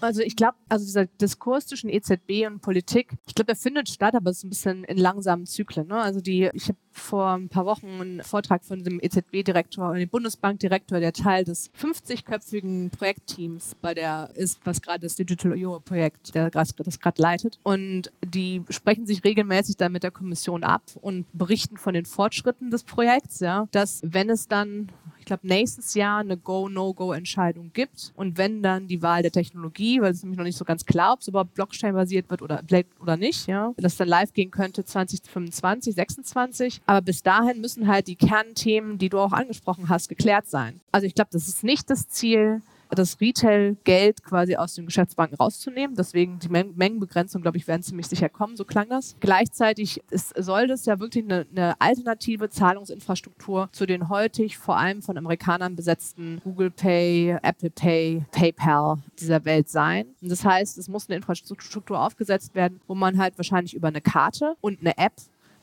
[0.00, 4.14] Also ich glaube, also dieser Diskurs zwischen EZB und Politik, ich glaube, der findet statt,
[4.14, 5.88] aber es ist ein bisschen in langsamen Zyklen.
[5.88, 5.96] Ne?
[5.96, 10.08] Also die, ich habe vor ein paar Wochen einen Vortrag von dem EZB-Direktor und dem
[10.08, 16.50] Bundesbankdirektor, der Teil des 50-köpfigen Projektteams bei der ist, was gerade das Digital Euro-Projekt, der
[16.50, 17.58] das gerade leitet.
[17.62, 22.70] Und die sprechen sich regelmäßig dann mit der Kommission ab und berichten von den Fortschritten
[22.70, 24.88] des Projekts, ja, dass wenn es dann
[25.26, 28.12] glaube, nächstes Jahr eine Go-No-Go-Entscheidung gibt.
[28.16, 31.12] Und wenn dann die Wahl der Technologie, weil es nämlich noch nicht so ganz klar,
[31.12, 32.62] ob es überhaupt Blockchain-basiert wird oder,
[33.00, 36.80] oder nicht, ja, das dann live gehen könnte 2025, 26.
[36.86, 40.80] Aber bis dahin müssen halt die Kernthemen, die du auch angesprochen hast, geklärt sein.
[40.92, 45.96] Also ich glaube, das ist nicht das Ziel, das Retail-Geld quasi aus den Geschäftsbanken rauszunehmen.
[45.96, 49.16] Deswegen die Men Mengenbegrenzung, glaube ich, werden ziemlich sicher kommen, so klang das.
[49.20, 55.02] Gleichzeitig ist, soll das ja wirklich eine, eine alternative Zahlungsinfrastruktur zu den heutig vor allem
[55.02, 60.06] von Amerikanern besetzten Google Pay, Apple Pay, PayPal dieser Welt sein.
[60.20, 64.00] Und das heißt, es muss eine Infrastruktur aufgesetzt werden, wo man halt wahrscheinlich über eine
[64.00, 65.14] Karte und eine App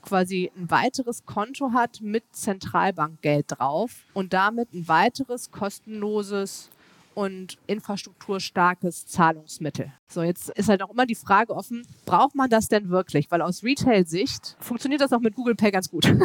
[0.03, 6.69] quasi ein weiteres Konto hat mit Zentralbankgeld drauf und damit ein weiteres kostenloses
[7.15, 9.91] und infrastrukturstarkes Zahlungsmittel.
[10.07, 13.31] So, jetzt ist halt auch immer die Frage offen, braucht man das denn wirklich?
[13.31, 16.05] Weil aus Retail-Sicht funktioniert das auch mit Google Pay ganz gut.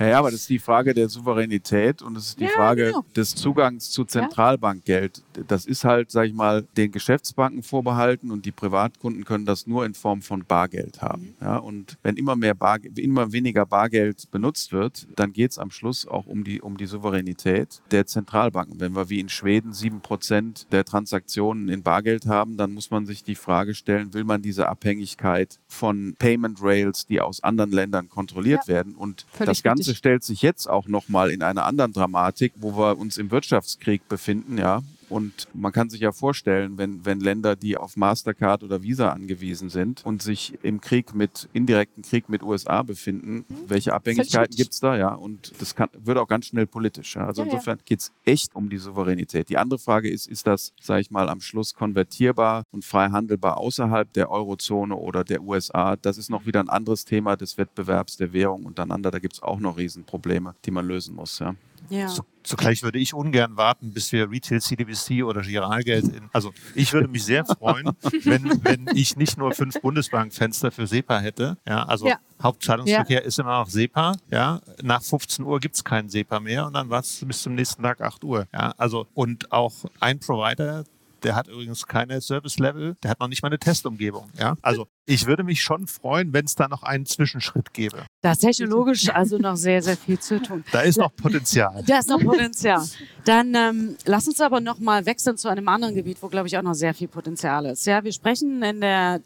[0.00, 2.86] Ja, ja, aber das ist die Frage der Souveränität und es ist die Ja, Frage
[2.86, 3.04] genau.
[3.14, 5.22] des Zugangs zu Zentralbankgeld.
[5.46, 9.84] Das ist halt, sag ich mal, den Geschäftsbanken vorbehalten und die Privatkunden können das nur
[9.84, 11.34] in Form von Bargeld haben.
[11.38, 11.46] Mhm.
[11.46, 15.70] Ja, und wenn immer mehr Bar, immer weniger Bargeld benutzt wird, dann geht es am
[15.70, 18.80] Schluss auch um die, um die Souveränität der Zentralbanken.
[18.80, 23.04] Wenn wir wie in Schweden sieben Prozent der Transaktionen in Bargeld haben, dann muss man
[23.04, 28.08] sich die Frage stellen, will man diese Abhängigkeit von Payment Rails, die aus anderen Ländern
[28.08, 29.98] kontrolliert werden und Völlig das Ganze richtig.
[29.98, 34.58] stellt sich jetzt auch nochmal in einer anderen Dramatik, wo wir uns im Wirtschaftskrieg befinden,
[34.58, 34.82] ja.
[35.10, 39.68] Und man kann sich ja vorstellen, wenn, wenn Länder, die auf Mastercard oder Visa angewiesen
[39.68, 44.80] sind und sich im Krieg mit, indirekten Krieg mit USA befinden, welche Abhängigkeiten gibt es
[44.80, 45.12] da, ja?
[45.12, 47.16] Und das kann, wird auch ganz schnell politisch.
[47.16, 47.26] Ja?
[47.26, 47.52] Also Ja, ja.
[47.52, 49.48] insofern geht es echt um die Souveränität.
[49.48, 53.58] Die andere Frage ist, ist das, sage ich mal, am Schluss konvertierbar und frei handelbar
[53.58, 55.96] außerhalb der Eurozone oder der USA?
[55.96, 59.10] Das ist noch wieder ein anderes Thema des Wettbewerbs der Währung untereinander.
[59.10, 61.40] Da gibt es auch noch Riesenprobleme, die man lösen muss.
[61.40, 61.56] Ja?
[61.88, 62.08] Ja.
[62.08, 66.28] So, zugleich würde ich ungern warten, bis wir Retail CDBC oder Giralgeld in.
[66.32, 67.90] Also ich würde mich sehr freuen,
[68.24, 71.56] wenn, wenn ich nicht nur fünf Bundesbankfenster für SEPA hätte.
[71.66, 72.18] Ja, also Ja.
[72.42, 74.16] Hauptzahlungsverkehr ist immer noch SEPA.
[74.30, 77.54] Ja, nach 15 Uhr gibt es keinen SEPA mehr und dann war es bis zum
[77.54, 78.46] nächsten Tag 8 Uhr.
[78.52, 80.84] Ja, also und auch ein Provider.
[81.22, 84.30] Der hat übrigens keine Service-Level, der hat noch nicht mal eine Testumgebung.
[84.38, 84.56] Ja?
[84.62, 88.04] Also ich würde mich schon freuen, wenn es da noch einen Zwischenschritt gäbe.
[88.22, 90.64] Da ist technologisch also noch sehr, sehr viel zu tun.
[90.72, 91.82] Da ist noch Potenzial.
[91.86, 92.84] Da ist noch Potenzial.
[93.24, 96.56] Dann ähm, lass uns aber noch mal wechseln zu einem anderen Gebiet, wo, glaube ich,
[96.56, 97.86] auch noch sehr viel Potenzial ist.
[97.86, 99.20] Ja, wir sprechen in der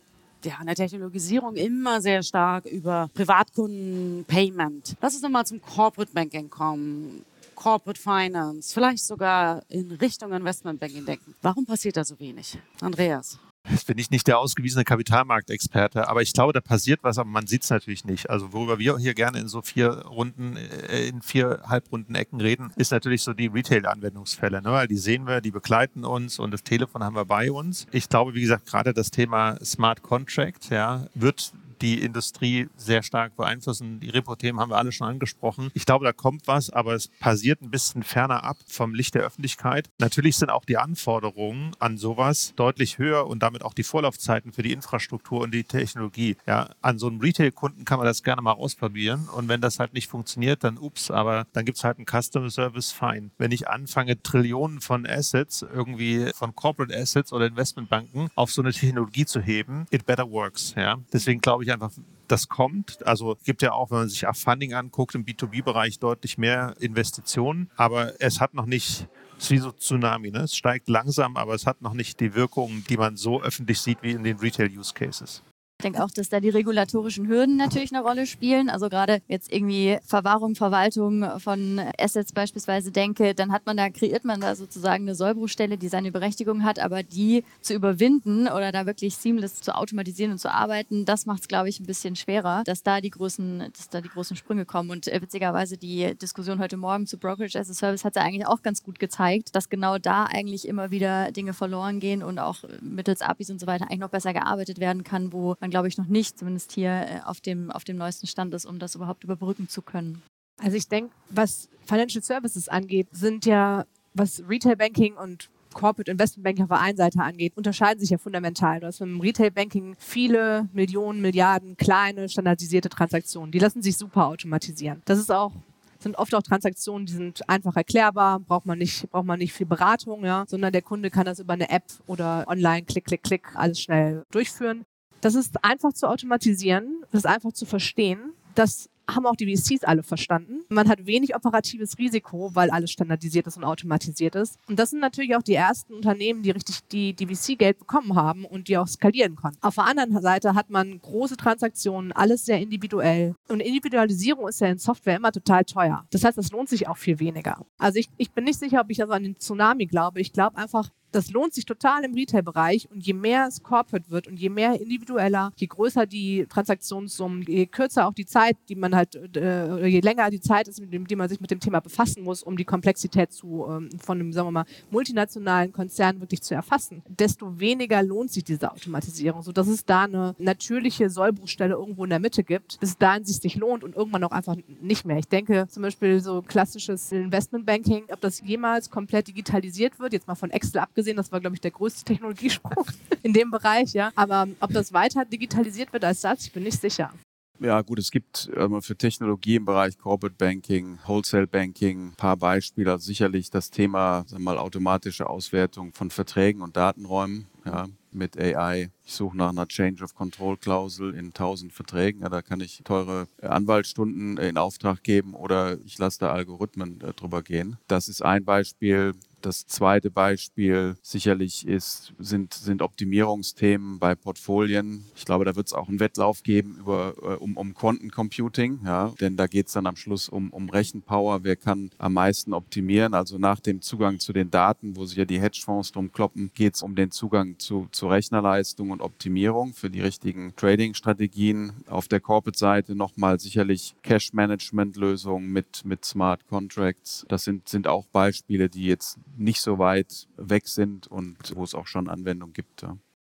[0.45, 4.95] ja, in der Technologisierung immer sehr stark über Privatkunden, Payment.
[5.01, 7.25] Lass uns nochmal zum Corporate Banking kommen.
[7.55, 11.35] Corporate Finance, vielleicht sogar in Richtung Investment Banking denken.
[11.43, 12.59] Warum passiert da so wenig?
[12.81, 13.39] Andreas.
[13.71, 17.47] Jetzt bin ich nicht der ausgewiesene Kapitalmarktexperte, aber ich glaube, da passiert was, aber man
[17.47, 18.29] sieht es natürlich nicht.
[18.29, 22.73] Also worüber wir hier gerne in so vier Runden, äh, in vier halbrunden Ecken reden,
[22.77, 24.71] ist natürlich so die Retail-Anwendungsfälle, ne?
[24.71, 27.87] weil die sehen wir, die begleiten uns und das Telefon haben wir bei uns.
[27.91, 33.37] Ich glaube, wie gesagt, gerade das Thema Smart Contract ja, wird die Industrie sehr stark
[33.37, 34.01] beeinflussen.
[34.01, 35.71] Die Repo-Themen haben wir alle schon angesprochen.
[35.75, 39.23] Ich glaube, da kommt was, aber es passiert ein bisschen ferner ab vom Licht der
[39.23, 39.91] Öffentlichkeit.
[39.99, 44.63] Natürlich sind auch die Anforderungen an sowas deutlich höher und damit auch die Vorlaufzeiten für
[44.63, 46.39] die Infrastruktur und die Technologie.
[46.47, 49.93] Ja, an so einem Retail-Kunden kann man das gerne mal ausprobieren und wenn das halt
[49.93, 53.31] nicht funktioniert, dann ups, aber dann gibt es halt einen Customer Service, fein.
[53.37, 58.73] Wenn ich anfange, Trillionen von Assets irgendwie von Corporate Assets oder Investmentbanken auf so eine
[58.73, 60.73] Technologie zu heben, it better works.
[60.77, 61.93] Ja, deswegen glaube ich einfach,
[62.29, 63.07] das kommt.
[63.07, 67.71] Also gibt ja auch, wenn man sich auch Funding anguckt, im B2B-Bereich deutlich mehr Investitionen,
[67.77, 70.43] aber es hat noch nicht es ist wie so Tsunami, ne?
[70.43, 73.99] Es steigt langsam, aber es hat noch nicht die Wirkung, die man so öffentlich sieht
[74.03, 75.43] wie in den Retail-Use-Cases.
[75.85, 78.71] Denke auch, dass da die regulatorischen Hürden natürlich eine Rolle spielen.
[78.71, 84.25] Also gerade jetzt irgendwie Verwahrung, Verwaltung von Assets beispielsweise denke, dann hat man da, kreiert
[84.25, 88.87] man da sozusagen eine Sollbruchstelle, die seine Berechtigung hat, aber die zu überwinden oder da
[88.87, 92.63] wirklich seamless zu automatisieren und zu arbeiten, das macht es, glaube ich, ein bisschen schwerer,
[92.65, 94.91] dass da die großen, dass da die großen Sprünge kommen.
[94.91, 98.47] Und äh, witzigerweise die Diskussion heute Morgen zu Brokerage as a Service hat ja eigentlich
[98.47, 102.65] auch ganz gut gezeigt, dass genau da eigentlich immer wieder Dinge verloren gehen und auch
[102.81, 105.99] mittels APIs und so weiter eigentlich noch besser gearbeitet werden kann, wo man, glaube ich,
[105.99, 109.25] noch nicht, zumindest hier äh, auf dem, auf dem neuesten Stand ist, um das überhaupt
[109.25, 110.23] überbrücken zu können.
[110.63, 116.45] Also ich denke, was Financial Services angeht, sind ja, was Retail Banking und Corporate Investment
[116.45, 118.79] Banking auf der einen Seite angeht, unterscheiden sich ja fundamental.
[118.79, 123.51] Du hast im Retail Banking viele Millionen, Milliarden kleine standardisierte Transaktionen.
[123.51, 125.03] Die lassen sich super automatisieren.
[125.07, 125.51] Das ist auch
[125.99, 129.67] sind oft auch Transaktionen, die sind einfach erklärbar, braucht man nicht, braucht man nicht viel
[129.67, 133.57] Beratung, ja, sondern der Kunde kann das über eine App oder online, klick, klick, klick,
[133.57, 134.85] alles schnell durchführen.
[135.25, 138.35] Das ist einfach zu automatisieren, das ist einfach zu verstehen.
[138.55, 140.65] Das haben auch die VCs alle verstanden.
[140.69, 144.59] Man hat wenig operatives Risiko, weil alles standardisiert ist und automatisiert ist.
[144.69, 148.45] Und das sind natürlich auch die ersten Unternehmen, die richtig die, die VC-Geld bekommen haben
[148.45, 149.59] und die auch skalieren konnten.
[149.63, 153.35] Auf der anderen Seite hat man große Transaktionen, alles sehr individuell.
[153.49, 156.05] Und Individualisierung ist ja in Software immer total teuer.
[156.11, 157.65] Das heißt, das lohnt sich auch viel weniger.
[157.79, 160.21] Also ich, ich bin nicht sicher, ob ich also an den Tsunami glaube.
[160.21, 164.27] Ich glaube einfach, das lohnt sich total im Retail-Bereich und je mehr es corporate wird
[164.27, 168.95] und je mehr individueller, je größer die Transaktionssummen, je kürzer auch die Zeit, die man
[168.95, 171.81] halt, äh, je länger die Zeit ist, mit dem, die man sich mit dem Thema
[171.81, 176.43] befassen muss, um die Komplexität zu, ähm, von einem, sagen wir mal, multinationalen Konzern wirklich
[176.43, 182.05] zu erfassen, desto weniger lohnt sich diese Automatisierung, sodass es da eine natürliche Sollbruchstelle irgendwo
[182.05, 185.19] in der Mitte gibt, bis dahin sich lohnt und irgendwann auch einfach nicht mehr.
[185.19, 190.35] Ich denke zum Beispiel so klassisches Investmentbanking, ob das jemals komplett digitalisiert wird, jetzt mal
[190.35, 191.17] von Excel abgesehen, gesehen.
[191.17, 192.87] Das war, glaube ich, der größte Technologiesprung
[193.23, 193.93] in dem Bereich.
[193.93, 194.11] Ja.
[194.17, 197.13] Aber ob das weiter digitalisiert wird als Satz, ich bin nicht sicher.
[197.61, 202.37] Ja, gut, es gibt ähm, für Technologie im Bereich Corporate Banking, Wholesale Banking ein paar
[202.37, 202.91] Beispiele.
[202.91, 208.37] Also sicherlich das Thema sagen wir mal, automatische Auswertung von Verträgen und Datenräumen ja, mit
[208.37, 208.91] AI.
[209.05, 212.23] Ich suche nach einer Change of Control Klausel in 1000 Verträgen.
[212.23, 217.13] Ja, da kann ich teure Anwaltsstunden in Auftrag geben oder ich lasse da Algorithmen äh,
[217.13, 217.77] drüber gehen.
[217.87, 219.15] Das ist ein Beispiel.
[219.45, 225.05] Das zweite Beispiel sicherlich ist, sind, sind Optimierungsthemen bei Portfolien.
[225.15, 229.13] Ich glaube, da wird es auch einen Wettlauf geben über, äh, um, um Quantencomputing, ja,
[229.21, 231.45] denn da geht es dann am Schluss um, um Rechenpower.
[231.45, 233.13] Wer kann am meisten optimieren?
[233.13, 236.77] Also nach dem Zugang zu den Daten, wo sich ja die Hedgefonds drum kloppen, geht
[236.77, 241.85] es um den Zugang zu, zu Rechnerleistung und Optimierung für die richtigen Trading-Strategien.
[241.87, 247.27] Auf der Corporate-Seite nochmal sicherlich Cash-Management-Lösungen mit, mit Smart Contracts.
[247.29, 251.75] Das sind, sind auch Beispiele, die jetzt nicht so weit weg sind und wo es
[251.75, 252.83] auch schon Anwendung gibt.
[252.83, 252.97] Ja.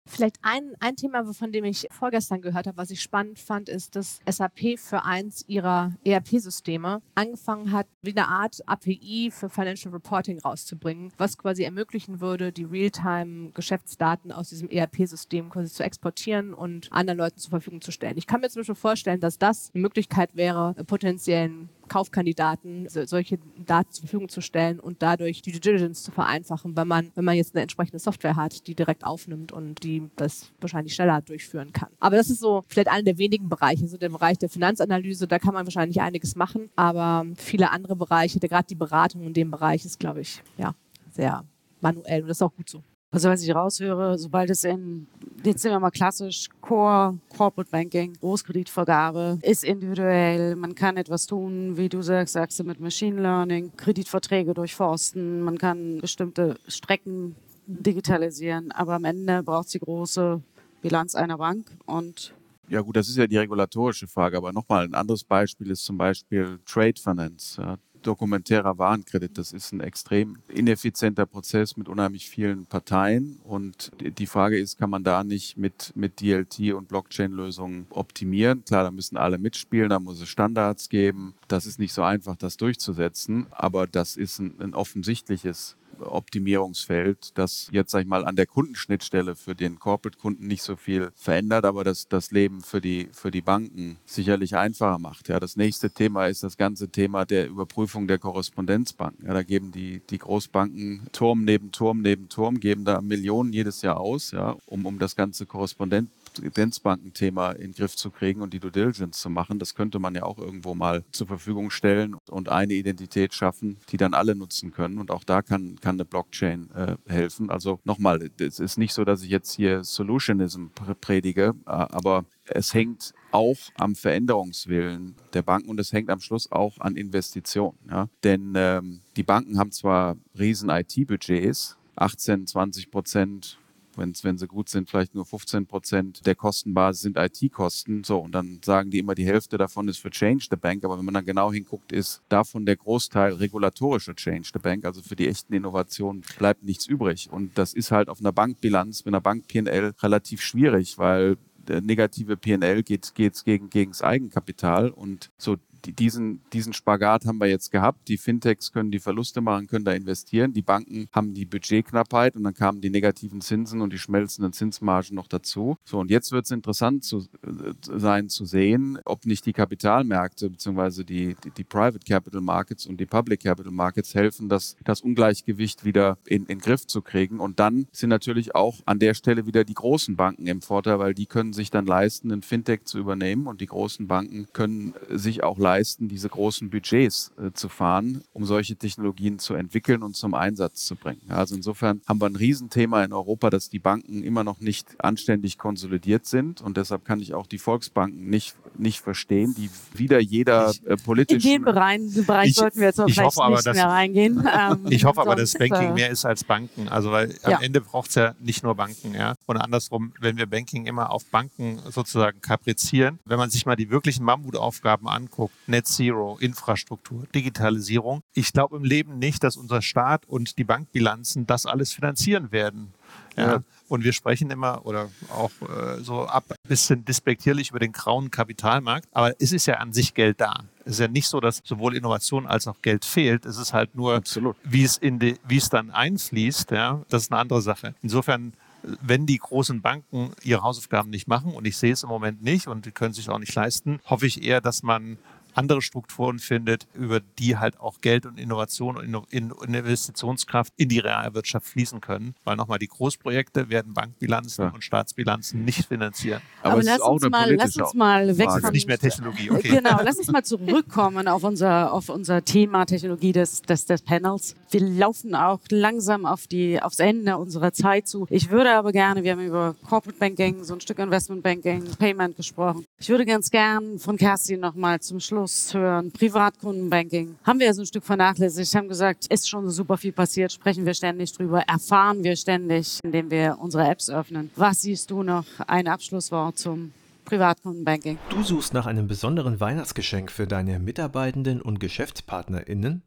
[0.08, 3.96] Vielleicht ein, ein Thema, von dem ich vorgestern gehört habe, was ich spannend fand, ist,
[3.96, 10.38] dass SAP für eins ihrer ERP-Systeme angefangen hat, wie eine Art API für Financial Reporting
[10.40, 17.18] rauszubringen, was quasi ermöglichen würde, die Realtime-Geschäftsdaten aus diesem ERP-System quasi zu exportieren und anderen
[17.18, 18.18] Leuten zur Verfügung zu stellen.
[18.18, 23.92] Ich kann mir zum Beispiel vorstellen, dass das eine Möglichkeit wäre, potenziellen Kaufkandidaten solche Daten
[23.92, 27.36] zur Verfügung zu stellen und dadurch die Due Diligence zu vereinfachen, wenn man, wenn man
[27.36, 31.90] jetzt eine entsprechende Software hat, die direkt aufnimmt und die das wahrscheinlich schneller durchführen kann.
[32.00, 35.40] Aber das ist so vielleicht einer der wenigen Bereiche, so der Bereich der Finanzanalyse, da
[35.40, 39.86] kann man wahrscheinlich einiges machen, aber viele andere Bereiche, gerade die Beratung in dem Bereich
[39.86, 40.74] ist, glaube ich, ja,
[41.12, 41.44] sehr
[41.82, 42.84] manuell und das ist auch gut so.
[43.16, 45.08] Also was ich raushöre, sobald es in,
[45.42, 51.78] jetzt sind wir mal klassisch, Core, Corporate Banking, Großkreditvergabe, ist individuell, man kann etwas tun,
[51.78, 58.74] wie du sagst, sagst du mit Machine Learning, Kreditverträge durchforsten, man kann bestimmte Strecken digitalisieren,
[58.74, 60.42] aber am Ende braucht sie große
[60.82, 62.34] Bilanz einer Bank und
[62.68, 65.98] ja gut, das ist ja die regulatorische Frage, aber nochmal ein anderes Beispiel ist zum
[65.98, 67.78] Beispiel Trade Finance.
[68.06, 69.38] Dokumentärer Warenkredit.
[69.38, 73.40] Das ist ein extrem ineffizienter Prozess mit unheimlich vielen Parteien.
[73.44, 78.64] Und die Frage ist, kann man da nicht mit, mit DLT und Blockchain-Lösungen optimieren?
[78.66, 81.36] Klar, da müssen alle mitspielen, da muss es Standards geben.
[81.48, 87.68] Das ist nicht so einfach, das durchzusetzen, aber das ist ein, ein offensichtliches Optimierungsfeld, das
[87.72, 91.84] jetzt, sag ich mal, an der Kundenschnittstelle für den Corporate-Kunden nicht so viel verändert, aber
[91.84, 95.30] das das Leben für die, für die Banken sicherlich einfacher macht.
[95.30, 99.26] Ja, das nächste Thema ist das ganze Thema der Überprüfung der Korrespondenzbanken.
[99.26, 103.82] Ja, da geben die, die Großbanken Turm neben Turm neben Turm, geben da Millionen jedes
[103.82, 108.54] Jahr aus, ja, um, um das ganze Korrespondent Evidenzbankenthema in den Griff zu kriegen und
[108.54, 109.60] die Due Diligence zu machen.
[109.60, 113.98] Das könnte man ja auch irgendwo mal zur Verfügung stellen und eine Identität schaffen, die
[113.98, 114.98] dann alle nutzen können.
[114.98, 117.50] Und auch da kann, kann eine Blockchain äh, helfen.
[117.50, 120.68] Also nochmal, es ist nicht so, dass ich jetzt hier Solutionism
[121.02, 126.52] predige, äh, aber es hängt auch am Veränderungswillen der Banken und es hängt am Schluss
[126.52, 127.78] auch an Investitionen.
[127.90, 128.08] Ja?
[128.24, 133.58] Denn ähm, die Banken haben zwar riesen IT-Budgets, 18, 20 Prozent
[133.98, 138.04] Wenn's, wenn sie gut sind, vielleicht nur 15 Prozent der Kostenbasis sind IT-Kosten.
[138.04, 140.84] So, und dann sagen die immer, die Hälfte davon ist für Change the Bank.
[140.84, 144.86] Aber wenn man dann genau hinguckt, ist davon der Großteil regulatorische Change the Bank.
[144.86, 147.30] Also für die echten Innovationen bleibt nichts übrig.
[147.32, 152.38] Und das ist halt auf einer Bankbilanz, mit einer Bank PL relativ schwierig, weil negative
[152.38, 155.58] PL geht, geht gegen, gegen das Eigenkapital und so
[155.94, 158.08] diesen, diesen Spagat haben wir jetzt gehabt.
[158.08, 160.54] Die Fintechs können die Verluste machen, können da investieren.
[160.54, 165.16] Die Banken haben die Budgetknappheit und dann kamen die negativen Zinsen und die schmelzenden Zinsmargen
[165.16, 165.78] noch dazu.
[165.86, 170.50] So, und jetzt wird es interessant zu, äh, sein zu sehen, ob nicht die Kapitalmärkte
[170.50, 171.04] bzw.
[171.04, 175.84] Die, die, die, Private Capital Markets und die Public Capital Markets helfen, das, das Ungleichgewicht
[175.84, 177.40] wieder in, in Griff zu kriegen.
[177.40, 181.14] Und dann sind natürlich auch an der Stelle wieder die großen Banken im Vorteil, weil
[181.14, 185.44] die können sich dann leisten, ein Fintech zu übernehmen und die großen Banken können sich
[185.44, 190.34] auch leisten, diese großen Budgets äh, zu fahren, um solche Technologien zu entwickeln und zum
[190.34, 191.22] Einsatz zu bringen.
[191.30, 195.58] Also insofern haben wir ein Riesenthema in Europa, dass die Banken immer noch nicht anständig
[195.58, 200.74] konsolidiert sind und deshalb kann ich auch die Volksbanken nicht, nicht verstehen, die wieder jeder
[200.86, 201.48] äh, politischen...
[201.48, 204.48] In den Bereich, Bereich ich, sollten wir jetzt auch vielleicht hoffe, nicht dass, mehr reingehen.
[204.56, 206.88] Ähm, ich hoffe aber, dass Banking äh, mehr ist als Banken.
[206.88, 207.58] Also weil ja.
[207.58, 209.14] am Ende braucht es ja nicht nur Banken.
[209.14, 209.36] Ja?
[209.48, 213.90] Und andersrum, wenn wir Banking immer auf Banken sozusagen kaprizieren, wenn man sich mal die
[213.90, 220.26] wirklichen Mammutaufgaben anguckt, Net Zero, Infrastruktur, Digitalisierung, ich glaube im Leben nicht, dass unser Staat
[220.26, 222.94] und die Bankbilanzen das alles finanzieren werden.
[223.38, 223.48] Ja.
[223.48, 223.64] ja.
[223.88, 228.32] Und wir sprechen immer oder auch äh, so ab ein bisschen despektierlich über den grauen
[228.32, 229.08] Kapitalmarkt.
[229.12, 230.64] Aber es ist ja an sich Geld da.
[230.86, 233.46] Es ist ja nicht so, dass sowohl Innovation als auch Geld fehlt.
[233.46, 234.22] Es ist halt nur,
[234.64, 236.72] wie es in die, wie es dann einfließt.
[236.72, 237.96] Ja, das ist eine andere Sache.
[238.02, 238.54] Insofern
[239.02, 242.68] wenn die großen Banken ihre Hausaufgaben nicht machen, und ich sehe es im Moment nicht
[242.68, 245.18] und die können sich auch nicht leisten, hoffe ich eher, dass man
[245.58, 251.66] andere Strukturen findet, über die halt auch Geld und Innovation und Investitionskraft in die Realwirtschaft
[251.68, 252.36] fließen können.
[252.44, 254.72] Weil nochmal, die Großprojekte werden Bankbilanzen ja.
[254.72, 256.42] und Staatsbilanzen nicht finanzieren.
[256.62, 258.72] Aber, Aber lass, uns mal, lass uns mal weg von...
[258.72, 259.70] Nicht mehr Technologie, okay.
[259.70, 264.56] Genau, lass uns mal zurückkommen auf unser, auf unser Thema Technologie des, des, des Panels.
[264.70, 268.28] Wir laufen auch langsam auf die, aufs Ende unserer Zeit zu.
[268.30, 272.36] Ich würde aber gerne, wir haben über Corporate Banking, so ein Stück Investment Banking, Payment
[272.36, 272.86] gesprochen.
[273.00, 277.74] Ich würde ganz gern von Kerstin nochmal zum Schluss Abschluss hören, Privatkundenbanking, haben wir ja
[277.76, 281.62] so ein Stück vernachlässigt, haben gesagt, ist schon super viel passiert, sprechen wir ständig drüber,
[281.68, 284.50] erfahren wir ständig, indem wir unsere Apps öffnen.
[284.56, 285.46] Was siehst du noch?
[285.68, 286.94] Ein Abschlusswort zum
[287.26, 288.18] Privatkundenbanking.
[288.32, 293.04] Du suchst nach einem besonderen Weihnachtsgeschenk für deine Mitarbeitenden und GeschäftspartnerInnen?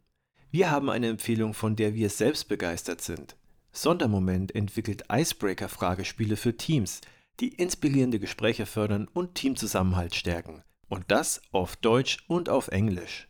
[0.52, 3.34] Wir haben eine Empfehlung, von der wir selbst begeistert sind.
[3.72, 7.00] Sondermoment entwickelt Icebreaker-Fragespiele für Teams,
[7.40, 10.62] die inspirierende Gespräche fördern und Teamzusammenhalt stärken.
[10.88, 13.28] Und das auf Deutsch und auf Englisch.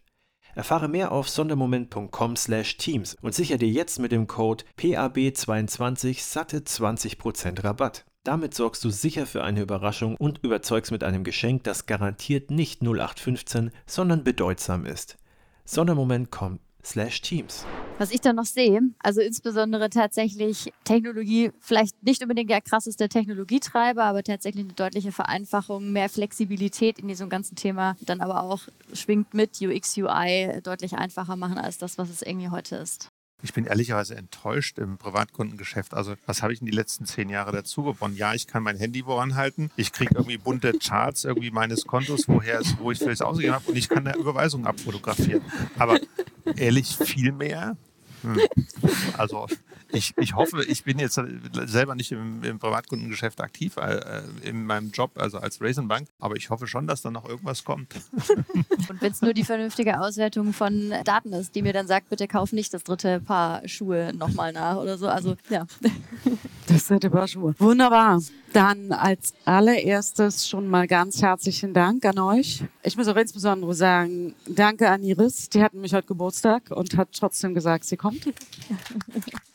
[0.55, 8.05] Erfahre mehr auf sondermoment.com/teams und sichere dir jetzt mit dem Code PAB22 satte 20% Rabatt.
[8.25, 12.83] Damit sorgst du sicher für eine Überraschung und überzeugst mit einem Geschenk, das garantiert nicht
[12.83, 15.17] 0815, sondern bedeutsam ist.
[15.65, 16.59] Sondermoment.com
[16.95, 17.67] Teams.
[17.99, 24.05] Was ich da noch sehe, also insbesondere tatsächlich Technologie, vielleicht nicht unbedingt der krasseste Technologietreiber,
[24.05, 28.61] aber tatsächlich eine deutliche Vereinfachung, mehr Flexibilität in diesem ganzen Thema, dann aber auch
[28.93, 33.11] schwingt mit UX, UI deutlich einfacher machen als das, was es irgendwie heute ist.
[33.43, 35.95] Ich bin ehrlicherweise enttäuscht im Privatkundengeschäft.
[35.95, 38.17] Also, was habe ich in die letzten zehn Jahre dazu gewonnen?
[38.17, 39.71] Ja, ich kann mein Handy voranhalten.
[39.77, 43.71] Ich kriege irgendwie bunte Charts irgendwie meines Kontos, woher es, wo ich es ausgegeben habe.
[43.71, 45.43] Und ich kann eine Überweisung abfotografieren.
[45.79, 46.01] Aber
[46.57, 47.77] ehrlich, viel mehr
[48.23, 48.41] hm.
[49.17, 49.47] Also
[49.91, 51.21] ich, ich hoffe, ich bin jetzt
[51.67, 56.37] selber nicht im, im Privatkundengeschäft aktiv äh, in meinem Job, also als Raisin Bank, aber
[56.37, 57.95] ich hoffe schon, dass da noch irgendwas kommt.
[58.89, 62.29] Und wenn es nur die vernünftige Auswertung von Daten ist, die mir dann sagt, bitte
[62.29, 65.09] kauf nicht das dritte Paar Schuhe nochmal nach oder so.
[65.09, 65.67] Also ja.
[66.67, 67.55] Das dritte Paar Schuhe.
[67.59, 68.21] Wunderbar.
[68.53, 72.63] Dann als allererstes schon mal ganz herzlichen Dank an euch.
[72.83, 75.49] Ich muss auch insbesondere sagen, danke an Iris.
[75.49, 78.29] Die hatten mich heute Geburtstag und hat trotzdem gesagt, sie kommt.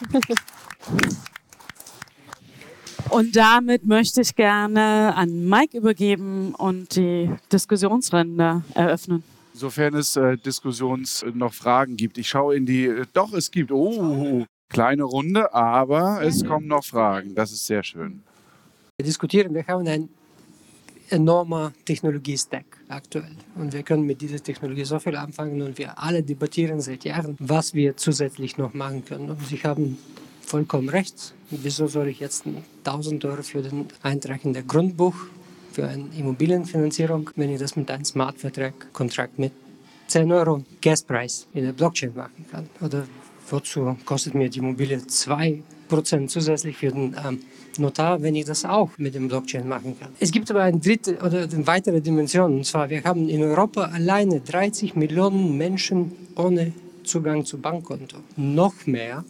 [3.10, 9.22] Und damit möchte ich gerne an Mike übergeben und die Diskussionsrunde eröffnen.
[9.54, 12.18] Sofern es äh, Diskussions noch Fragen gibt.
[12.18, 12.84] Ich schaue in die.
[12.84, 13.72] Äh, doch, es gibt.
[13.72, 17.34] Oh, kleine Runde, aber es kommen noch Fragen.
[17.34, 18.22] Das ist sehr schön.
[18.98, 20.10] Wir diskutieren, wir haben einen
[21.10, 23.36] enormen Technologie-Stack aktuell.
[23.56, 27.36] Und wir können mit dieser Technologie so viel anfangen und wir alle debattieren seit Jahren,
[27.38, 29.30] was wir zusätzlich noch machen können.
[29.30, 29.98] Und Sie haben
[30.40, 31.34] vollkommen recht.
[31.50, 32.44] Wieso soll ich jetzt
[32.84, 35.14] 1000 Euro für den Eintrag in der Grundbuch
[35.72, 39.52] für eine Immobilienfinanzierung, wenn ich das mit einem Smart-Vertrag-Kontrakt mit
[40.08, 42.68] 10 Euro Gaspreis in der Blockchain machen kann?
[42.80, 43.06] Oder
[43.50, 47.40] wozu kostet mir die Immobilie 2% zusätzlich für den ähm,
[47.78, 50.10] Notar, wenn ich das auch mit dem Blockchain machen kann.
[50.20, 52.56] Es gibt aber eine dritte oder eine weitere Dimension.
[52.58, 56.72] Und zwar, wir haben in Europa alleine 30 Millionen Menschen ohne
[57.04, 58.18] Zugang zu Bankkonto.
[58.36, 59.24] Noch mehr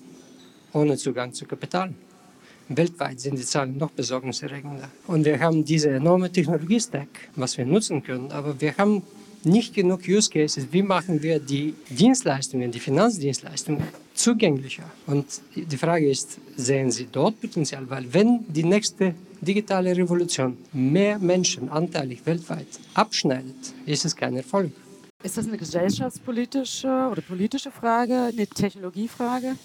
[0.73, 1.93] ohne Zugang zu Kapital.
[2.69, 4.91] Weltweit sind die Zahlen noch besorgniserregender.
[5.07, 9.03] Und wir haben diese enorme Technologie-Stack, was wir nutzen können, aber wir haben
[9.45, 10.67] nicht genug Use Cases.
[10.71, 13.85] Wie machen wir die Dienstleistungen, die Finanzdienstleistungen
[14.19, 14.85] zugänglicher?
[15.07, 17.89] Und die Frage ist, sehen Sie dort Potenzial?
[17.89, 24.73] Weil wenn die nächste digitale Revolution mehr Menschen anteilig weltweit abschneidet, ist es kein Erfolg.
[25.23, 29.57] Ist das eine gesellschaftspolitische oder politische Frage, eine Technologiefrage?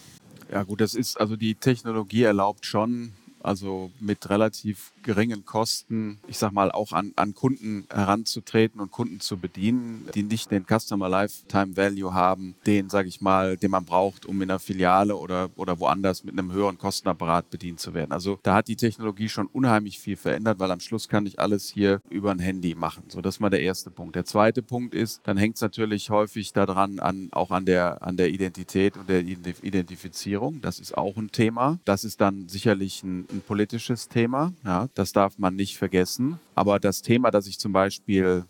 [0.51, 6.37] Ja gut, das ist, also die Technologie erlaubt schon, also mit relativ geringen Kosten, ich
[6.37, 11.09] sag mal, auch an, an Kunden heranzutreten und Kunden zu bedienen, die nicht den Customer
[11.09, 15.49] Lifetime Value haben, den, sage ich mal, den man braucht, um in einer Filiale oder,
[15.55, 18.11] oder woanders mit einem höheren Kostenapparat bedient zu werden.
[18.11, 21.69] Also da hat die Technologie schon unheimlich viel verändert, weil am Schluss kann ich alles
[21.69, 23.03] hier über ein Handy machen.
[23.09, 24.15] So, das ist mal der erste Punkt.
[24.15, 28.17] Der zweite Punkt ist, dann hängt es natürlich häufig daran, an, auch an der, an
[28.17, 30.61] der Identität und der Identifizierung.
[30.61, 31.79] Das ist auch ein Thema.
[31.85, 34.53] Das ist dann sicherlich ein, ein politisches Thema.
[34.63, 36.39] Ja, das darf man nicht vergessen.
[36.55, 38.45] Aber das Thema, dass ich zum Beispiel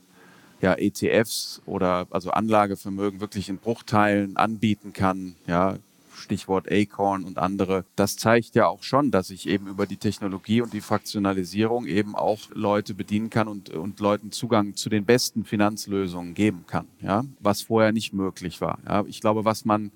[0.61, 5.77] ja, ETFs oder also Anlagevermögen wirklich in Bruchteilen anbieten kann, ja,
[6.15, 10.61] Stichwort Acorn und andere, das zeigt ja auch schon, dass ich eben über die Technologie
[10.61, 15.43] und die Fraktionalisierung eben auch Leute bedienen kann und, und Leuten Zugang zu den besten
[15.43, 18.79] Finanzlösungen geben kann, ja, was vorher nicht möglich war.
[18.87, 19.03] Ja.
[19.07, 19.91] Ich glaube, was man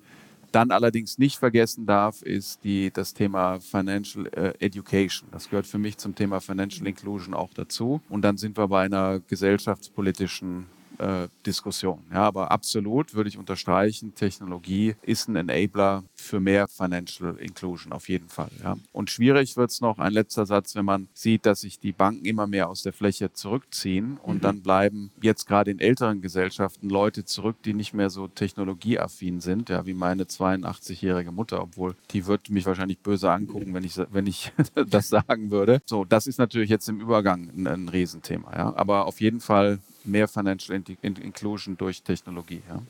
[0.52, 5.28] dann allerdings nicht vergessen darf, ist die, das Thema Financial äh, Education.
[5.30, 8.00] Das gehört für mich zum Thema Financial Inclusion auch dazu.
[8.08, 10.66] Und dann sind wir bei einer gesellschaftspolitischen
[10.98, 12.04] äh, Diskussion.
[12.12, 18.08] Ja, aber absolut würde ich unterstreichen, Technologie ist ein Enabler für mehr Financial Inclusion auf
[18.08, 18.50] jeden Fall.
[18.62, 18.76] Ja.
[18.92, 22.24] Und schwierig wird es noch, ein letzter Satz, wenn man sieht, dass sich die Banken
[22.24, 24.40] immer mehr aus der Fläche zurückziehen und mhm.
[24.40, 29.68] dann bleiben jetzt gerade in älteren Gesellschaften Leute zurück, die nicht mehr so technologieaffin sind,
[29.68, 34.26] ja, wie meine 82-jährige Mutter, obwohl die wird mich wahrscheinlich böse angucken, wenn ich, wenn
[34.26, 34.52] ich
[34.88, 35.80] das sagen würde.
[35.86, 38.52] So, das ist natürlich jetzt im Übergang ein, ein Riesenthema.
[38.56, 38.76] Ja.
[38.76, 39.78] Aber auf jeden Fall
[40.08, 42.62] mehr Financial Inclusion durch Technologie.
[42.68, 42.82] Ja.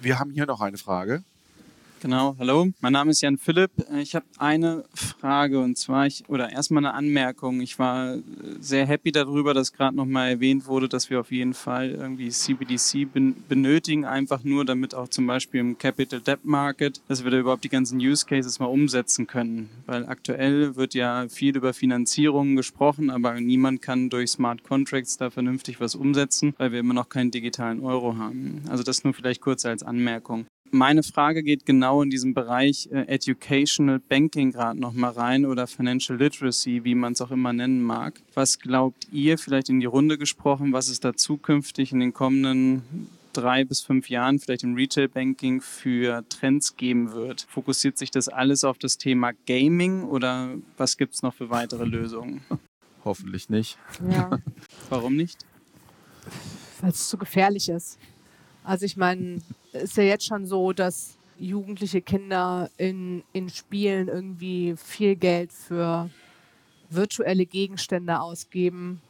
[0.00, 1.22] Wir haben hier noch eine Frage.
[2.02, 3.70] Genau, hallo, mein Name ist Jan Philipp.
[4.00, 7.60] Ich habe eine Frage und zwar, ich, oder erstmal eine Anmerkung.
[7.60, 8.16] Ich war
[8.58, 13.06] sehr happy darüber, dass gerade nochmal erwähnt wurde, dass wir auf jeden Fall irgendwie CBDC
[13.48, 17.62] benötigen, einfach nur, damit auch zum Beispiel im Capital Debt Market, dass wir da überhaupt
[17.62, 19.70] die ganzen Use Cases mal umsetzen können.
[19.86, 25.30] Weil aktuell wird ja viel über Finanzierung gesprochen, aber niemand kann durch Smart Contracts da
[25.30, 28.64] vernünftig was umsetzen, weil wir immer noch keinen digitalen Euro haben.
[28.68, 33.06] Also das nur vielleicht kurz als Anmerkung meine Frage geht genau in diesem Bereich äh,
[33.06, 38.20] Educational Banking gerade nochmal rein oder Financial Literacy, wie man es auch immer nennen mag.
[38.34, 42.82] Was glaubt ihr, vielleicht in die Runde gesprochen, was es da zukünftig in den kommenden
[43.32, 47.46] drei bis fünf Jahren vielleicht im Retail Banking für Trends geben wird?
[47.48, 51.84] Fokussiert sich das alles auf das Thema Gaming oder was gibt es noch für weitere
[51.84, 52.42] Lösungen?
[53.04, 53.78] Hoffentlich nicht.
[54.10, 54.38] Ja.
[54.88, 55.44] Warum nicht?
[56.80, 57.98] Weil es zu gefährlich ist.
[58.64, 59.40] Also ich meine,
[59.72, 66.08] ist ja jetzt schon so, dass jugendliche Kinder in, in Spielen irgendwie viel Geld für
[66.90, 69.00] virtuelle Gegenstände ausgeben,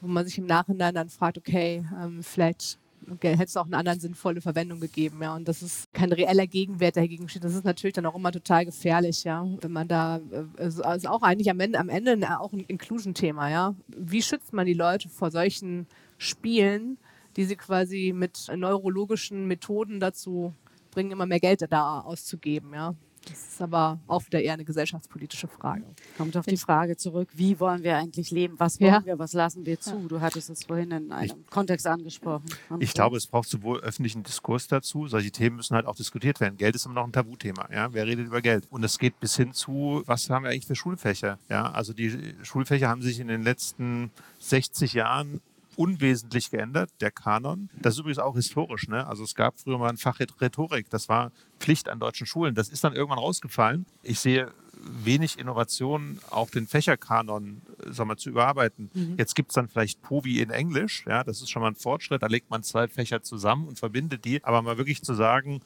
[0.00, 2.78] wo man sich im Nachhinein dann fragt, okay, ähm, vielleicht
[3.10, 5.34] okay, hätte es auch eine anderen sinnvolle Verwendung gegeben, ja.
[5.34, 7.44] Und das ist kein reeller Gegenwert, dagegen steht.
[7.44, 9.46] Das ist natürlich dann auch immer total gefährlich, ja.
[9.60, 10.20] Wenn man da,
[10.58, 13.74] äh, also auch eigentlich am Ende, am Ende auch ein Inclusion-Thema, ja.
[13.88, 15.86] Wie schützt man die Leute vor solchen
[16.18, 16.98] Spielen,
[17.40, 20.52] die sie quasi mit neurologischen Methoden dazu
[20.90, 22.74] bringen, immer mehr Geld da auszugeben.
[22.74, 22.94] Ja.
[23.24, 25.84] Das ist aber auch wieder eher eine gesellschaftspolitische Frage.
[26.18, 28.58] Kommt auf die Frage zurück, wie wollen wir eigentlich leben?
[28.58, 29.04] Was wollen ja.
[29.06, 29.18] wir?
[29.18, 30.06] Was lassen wir zu?
[30.06, 32.44] Du hattest es vorhin in einem ich, Kontext angesprochen.
[32.78, 36.58] Ich glaube, es braucht sowohl öffentlichen Diskurs dazu, solche Themen müssen halt auch diskutiert werden.
[36.58, 37.68] Geld ist immer noch ein Tabuthema.
[37.72, 37.90] Ja?
[37.94, 38.66] Wer redet über Geld?
[38.68, 41.38] Und es geht bis hin zu, was haben wir eigentlich für Schulfächer?
[41.48, 41.70] Ja?
[41.70, 44.10] Also die Schulfächer haben sich in den letzten
[44.40, 45.40] 60 Jahren
[45.80, 47.70] unwesentlich geändert, der Kanon.
[47.80, 48.86] Das ist übrigens auch historisch.
[48.86, 49.06] Ne?
[49.06, 52.54] Also es gab früher mal ein Fach Rhetorik, das war Pflicht an deutschen Schulen.
[52.54, 53.86] Das ist dann irgendwann rausgefallen.
[54.02, 54.52] Ich sehe
[54.82, 58.90] wenig Innovationen, auch den Fächerkanon äh, sag mal, zu überarbeiten.
[58.92, 59.14] Mhm.
[59.16, 62.22] Jetzt gibt es dann vielleicht POVI in Englisch, ja, das ist schon mal ein Fortschritt,
[62.22, 65.60] da legt man zwei Fächer zusammen und verbindet die, aber mal wirklich zu sagen,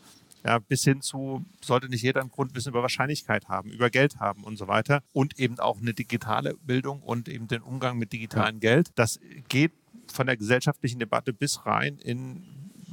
[0.45, 4.45] ja, bis hin zu, sollte nicht jeder ein Grundwissen über Wahrscheinlichkeit haben, über Geld haben
[4.45, 8.57] und so weiter und eben auch eine digitale Bildung und eben den Umgang mit digitalem
[8.57, 8.61] ja.
[8.61, 8.91] Geld.
[8.97, 9.73] Das geht
[10.13, 12.43] von der gesellschaftlichen Debatte bis rein in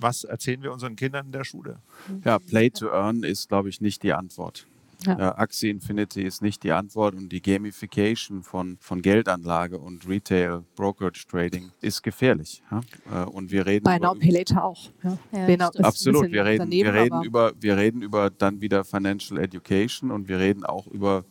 [0.01, 1.80] was erzählen wir unseren Kindern in der Schule?
[2.26, 4.66] Ja, Play to Earn ist, glaube ich, nicht die Antwort.
[5.05, 5.18] Ja.
[5.18, 10.64] Ja, Axie Infinity ist nicht die Antwort und die Gamification von, von Geldanlage und Retail
[10.76, 12.62] Brokerage Trading ist gefährlich.
[12.70, 13.24] Ja?
[13.24, 14.91] Äh, und wir reden Bei Later auch.
[15.03, 15.18] Ja.
[15.47, 16.32] Genau, absolut.
[16.32, 20.66] Wir reden, wir, reden über, wir reden über dann wieder Financial Education und wir reden
[20.66, 21.26] auch über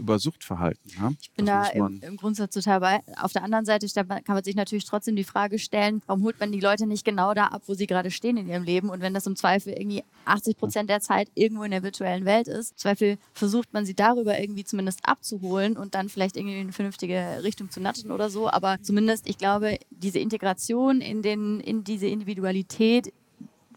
[0.00, 0.90] über Suchtverhalten.
[0.98, 1.12] Ja?
[1.20, 3.00] Ich bin Das da im, im Grundsatz total bei.
[3.20, 6.50] Auf der anderen Seite kann man sich natürlich trotzdem die Frage stellen, warum holt man
[6.50, 8.90] die Leute nicht genau da ab, wo sie gerade stehen in ihrem Leben?
[8.90, 12.48] Und wenn das im Zweifel irgendwie 80 Prozent der Zeit irgendwo in der virtuellen Welt
[12.48, 16.62] ist, im Zweifel versucht man sie darüber irgendwie zumindest abzuholen und dann vielleicht irgendwie in
[16.62, 18.50] eine vernünftige Richtung zu natten oder so.
[18.50, 23.12] Aber zumindest, ich glaube, diese Integration in, den, in diese Individualität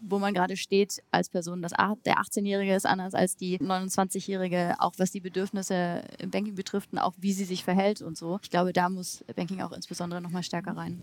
[0.06, 1.62] wo man gerade steht als Person.
[1.62, 1.72] Das,
[2.04, 6.98] der 18-Jährige ist anders als die 29-Jährige, auch was die Bedürfnisse im Banking betrifft und
[6.98, 8.38] auch wie sie sich verhält und so.
[8.42, 11.00] Ich glaube, da muss Banking auch insbesondere nochmal stärker rein.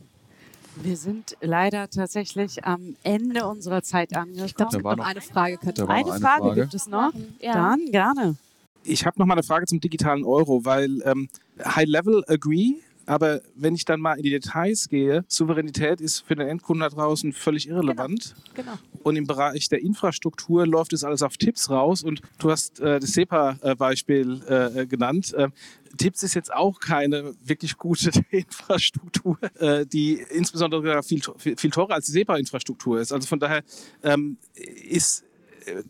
[0.82, 4.46] Wir sind leider tatsächlich am Ende unserer Zeit angekommen.
[4.46, 6.62] Ich glaube, es gibt noch noch- eine Frage, eine, eine Frage, Frage.
[6.62, 7.12] gibt es noch.
[7.42, 7.54] Ja.
[7.54, 8.36] Dann gerne.
[8.84, 11.28] Ich habe noch mal eine Frage zum digitalen Euro, weil ähm,
[11.64, 12.76] High Level agree,
[13.12, 16.88] aber wenn ich dann mal in die Details gehe, Souveränität ist für den Endkunden da
[16.88, 18.36] draußen völlig irrelevant.
[18.54, 18.72] Genau.
[19.04, 22.04] Und im Bereich der Infrastruktur läuft es alles auf Tipps raus.
[22.04, 25.36] Und du hast äh, das SEPA-Beispiel äh, genannt.
[25.38, 25.52] Ähm,
[25.98, 31.96] Tipps ist jetzt auch keine wirklich gute Infrastruktur, äh, die insbesondere viel, viel, viel teurer
[31.96, 33.12] als die SEPA-Infrastruktur ist.
[33.12, 33.62] Also von daher
[34.04, 35.26] ähm, ist äh,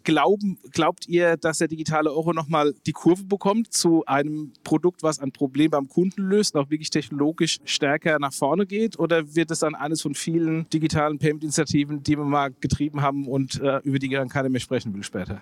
[0.03, 5.19] Glauben, glaubt ihr, dass der digitale Euro nochmal die Kurve bekommt zu einem Produkt, was
[5.19, 8.99] ein Problem beim Kunden löst auch wirklich technologisch stärker nach vorne geht?
[8.99, 13.59] Oder wird es dann eines von vielen digitalen Payment-Initiativen, die wir mal getrieben haben und
[13.61, 15.41] äh, über die dann keiner mehr sprechen will später?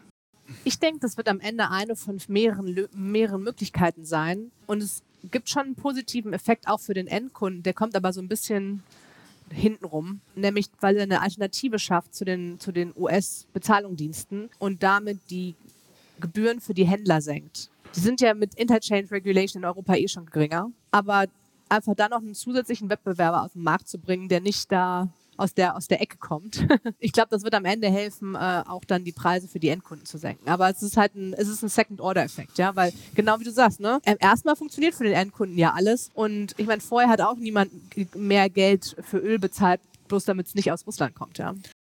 [0.64, 4.52] Ich denke, das wird am Ende eine von mehreren, mehreren Möglichkeiten sein.
[4.66, 7.64] Und es gibt schon einen positiven Effekt auch für den Endkunden.
[7.64, 8.84] Der kommt aber so ein bisschen
[9.54, 15.56] hintenrum, nämlich weil er eine Alternative schafft zu den, zu den US-Bezahlungsdiensten und damit die
[16.20, 17.70] Gebühren für die Händler senkt.
[17.96, 21.26] Die sind ja mit Interchange Regulation in Europa eh schon geringer, aber
[21.70, 25.08] einfach da noch einen zusätzlichen Wettbewerber auf den Markt zu bringen, der nicht da
[25.40, 26.68] aus der, aus der Ecke kommt.
[27.00, 30.06] ich glaube, das wird am Ende helfen, äh, auch dann die Preise für die Endkunden
[30.06, 30.48] zu senken.
[30.50, 33.80] Aber es ist halt ein, es ist ein Second-Order-Effekt, ja, weil genau wie du sagst,
[33.80, 36.10] ne, ähm, erstmal funktioniert für den Endkunden ja alles.
[36.14, 37.72] Und ich meine, vorher hat auch niemand
[38.16, 41.56] mehr Geld für Öl bezahlt, bloß damit es nicht aus Russland kommt, ja.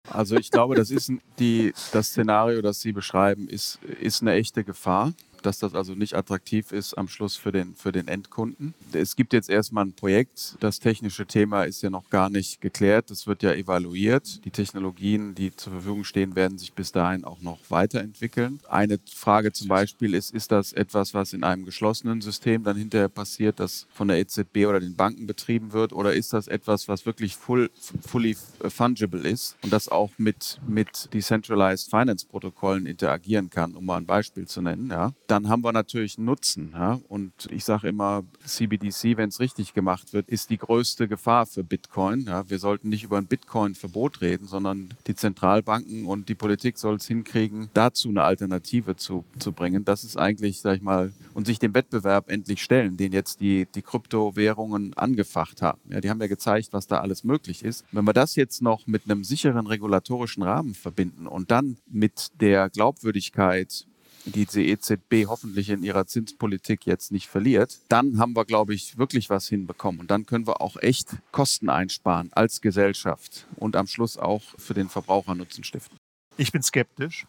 [0.09, 4.64] Also ich glaube, das ist die, das Szenario, das Sie beschreiben, ist, ist eine echte
[4.64, 5.12] Gefahr,
[5.43, 8.74] dass das also nicht attraktiv ist am Schluss für den, für den Endkunden.
[8.93, 10.57] Es gibt jetzt erstmal ein Projekt.
[10.61, 13.11] Das technische Thema ist ja noch gar nicht geklärt.
[13.11, 14.45] Das wird ja evaluiert.
[14.45, 18.61] Die Technologien, die zur Verfügung stehen, werden sich bis dahin auch noch weiterentwickeln.
[18.68, 23.09] Eine Frage zum Beispiel ist, ist das etwas, was in einem geschlossenen System dann hinterher
[23.09, 25.93] passiert, das von der EZB oder den Banken betrieben wird?
[25.93, 27.70] Oder ist das etwas, was wirklich full,
[28.07, 28.36] fully
[28.68, 34.07] fungible ist und das auch mit, mit Decentralized Finance Protokollen interagieren kann, um mal ein
[34.07, 34.91] Beispiel zu nennen?
[34.91, 35.12] Ja?
[35.31, 36.72] Dann haben wir natürlich einen Nutzen.
[36.72, 37.01] Ja?
[37.09, 41.62] Und ich sage immer, CBDC, wenn es richtig gemacht wird, ist die größte Gefahr für
[41.62, 42.22] Bitcoin.
[42.22, 42.51] Ja?
[42.51, 47.07] Wir sollten nicht über ein Bitcoin-Verbot reden, sondern die Zentralbanken und die Politik soll es
[47.07, 49.85] hinkriegen, dazu eine Alternative zu, zu bringen.
[49.85, 53.68] Das ist eigentlich, sag ich mal, und sich dem Wettbewerb endlich stellen, den jetzt die,
[53.72, 55.81] die Kryptowährungen angefacht haben.
[55.91, 57.85] Ja, die haben ja gezeigt, was da alles möglich ist.
[57.93, 62.68] Wenn wir das jetzt noch mit einem sicheren regulatorischen Rahmen verbinden und dann mit der
[62.68, 63.87] Glaubwürdigkeit
[64.25, 69.31] die EZB hoffentlich in ihrer Zinspolitik jetzt nicht verliert, dann haben wir, glaube ich, wirklich
[69.31, 70.01] was hinbekommen.
[70.01, 74.75] Und dann können wir auch echt Kosten einsparen als Gesellschaft und am Schluss auch für
[74.75, 75.97] den Verbraucher Nutzen stiften.
[76.37, 77.27] Ich bin skeptisch.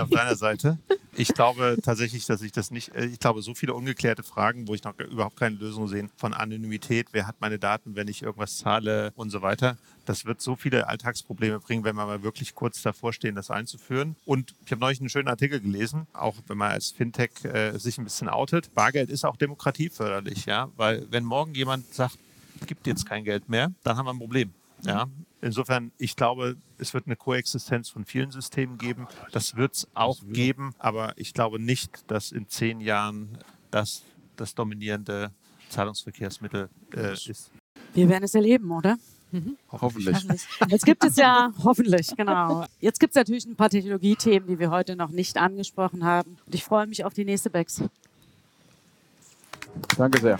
[0.00, 0.78] Auf deiner Seite.
[1.18, 4.74] Ich glaube tatsächlich, dass ich das nicht, äh, ich glaube, so viele ungeklärte Fragen, wo
[4.74, 8.58] ich noch überhaupt keine Lösung sehe, von Anonymität, wer hat meine Daten, wenn ich irgendwas
[8.58, 9.76] zahle und so weiter.
[10.04, 14.14] Das wird so viele Alltagsprobleme bringen, wenn wir mal wirklich kurz davor stehen, das einzuführen.
[14.24, 17.98] Und ich habe neulich einen schönen Artikel gelesen, auch wenn man als Fintech äh, sich
[17.98, 18.72] ein bisschen outet.
[18.74, 22.16] Bargeld ist auch demokratieförderlich, ja, weil wenn morgen jemand sagt,
[22.66, 24.52] gibt jetzt kein Geld mehr, dann haben wir ein Problem.
[24.82, 25.06] Ja,
[25.40, 29.06] insofern, ich glaube, es wird eine Koexistenz von vielen Systemen geben.
[29.32, 33.38] Das wird es auch geben, aber ich glaube nicht, dass in zehn Jahren
[33.70, 34.04] das
[34.36, 35.32] das dominierende
[35.68, 37.50] Zahlungsverkehrsmittel äh, ist.
[37.94, 38.96] Wir werden es erleben, oder?
[39.70, 40.16] Hoffentlich.
[40.68, 42.64] Jetzt gibt es ja, hoffentlich, genau.
[42.80, 46.38] Jetzt gibt es natürlich ein paar Technologiethemen, die wir heute noch nicht angesprochen haben.
[46.46, 47.82] Und ich freue mich auf die nächste Bex.
[49.96, 50.38] Danke sehr.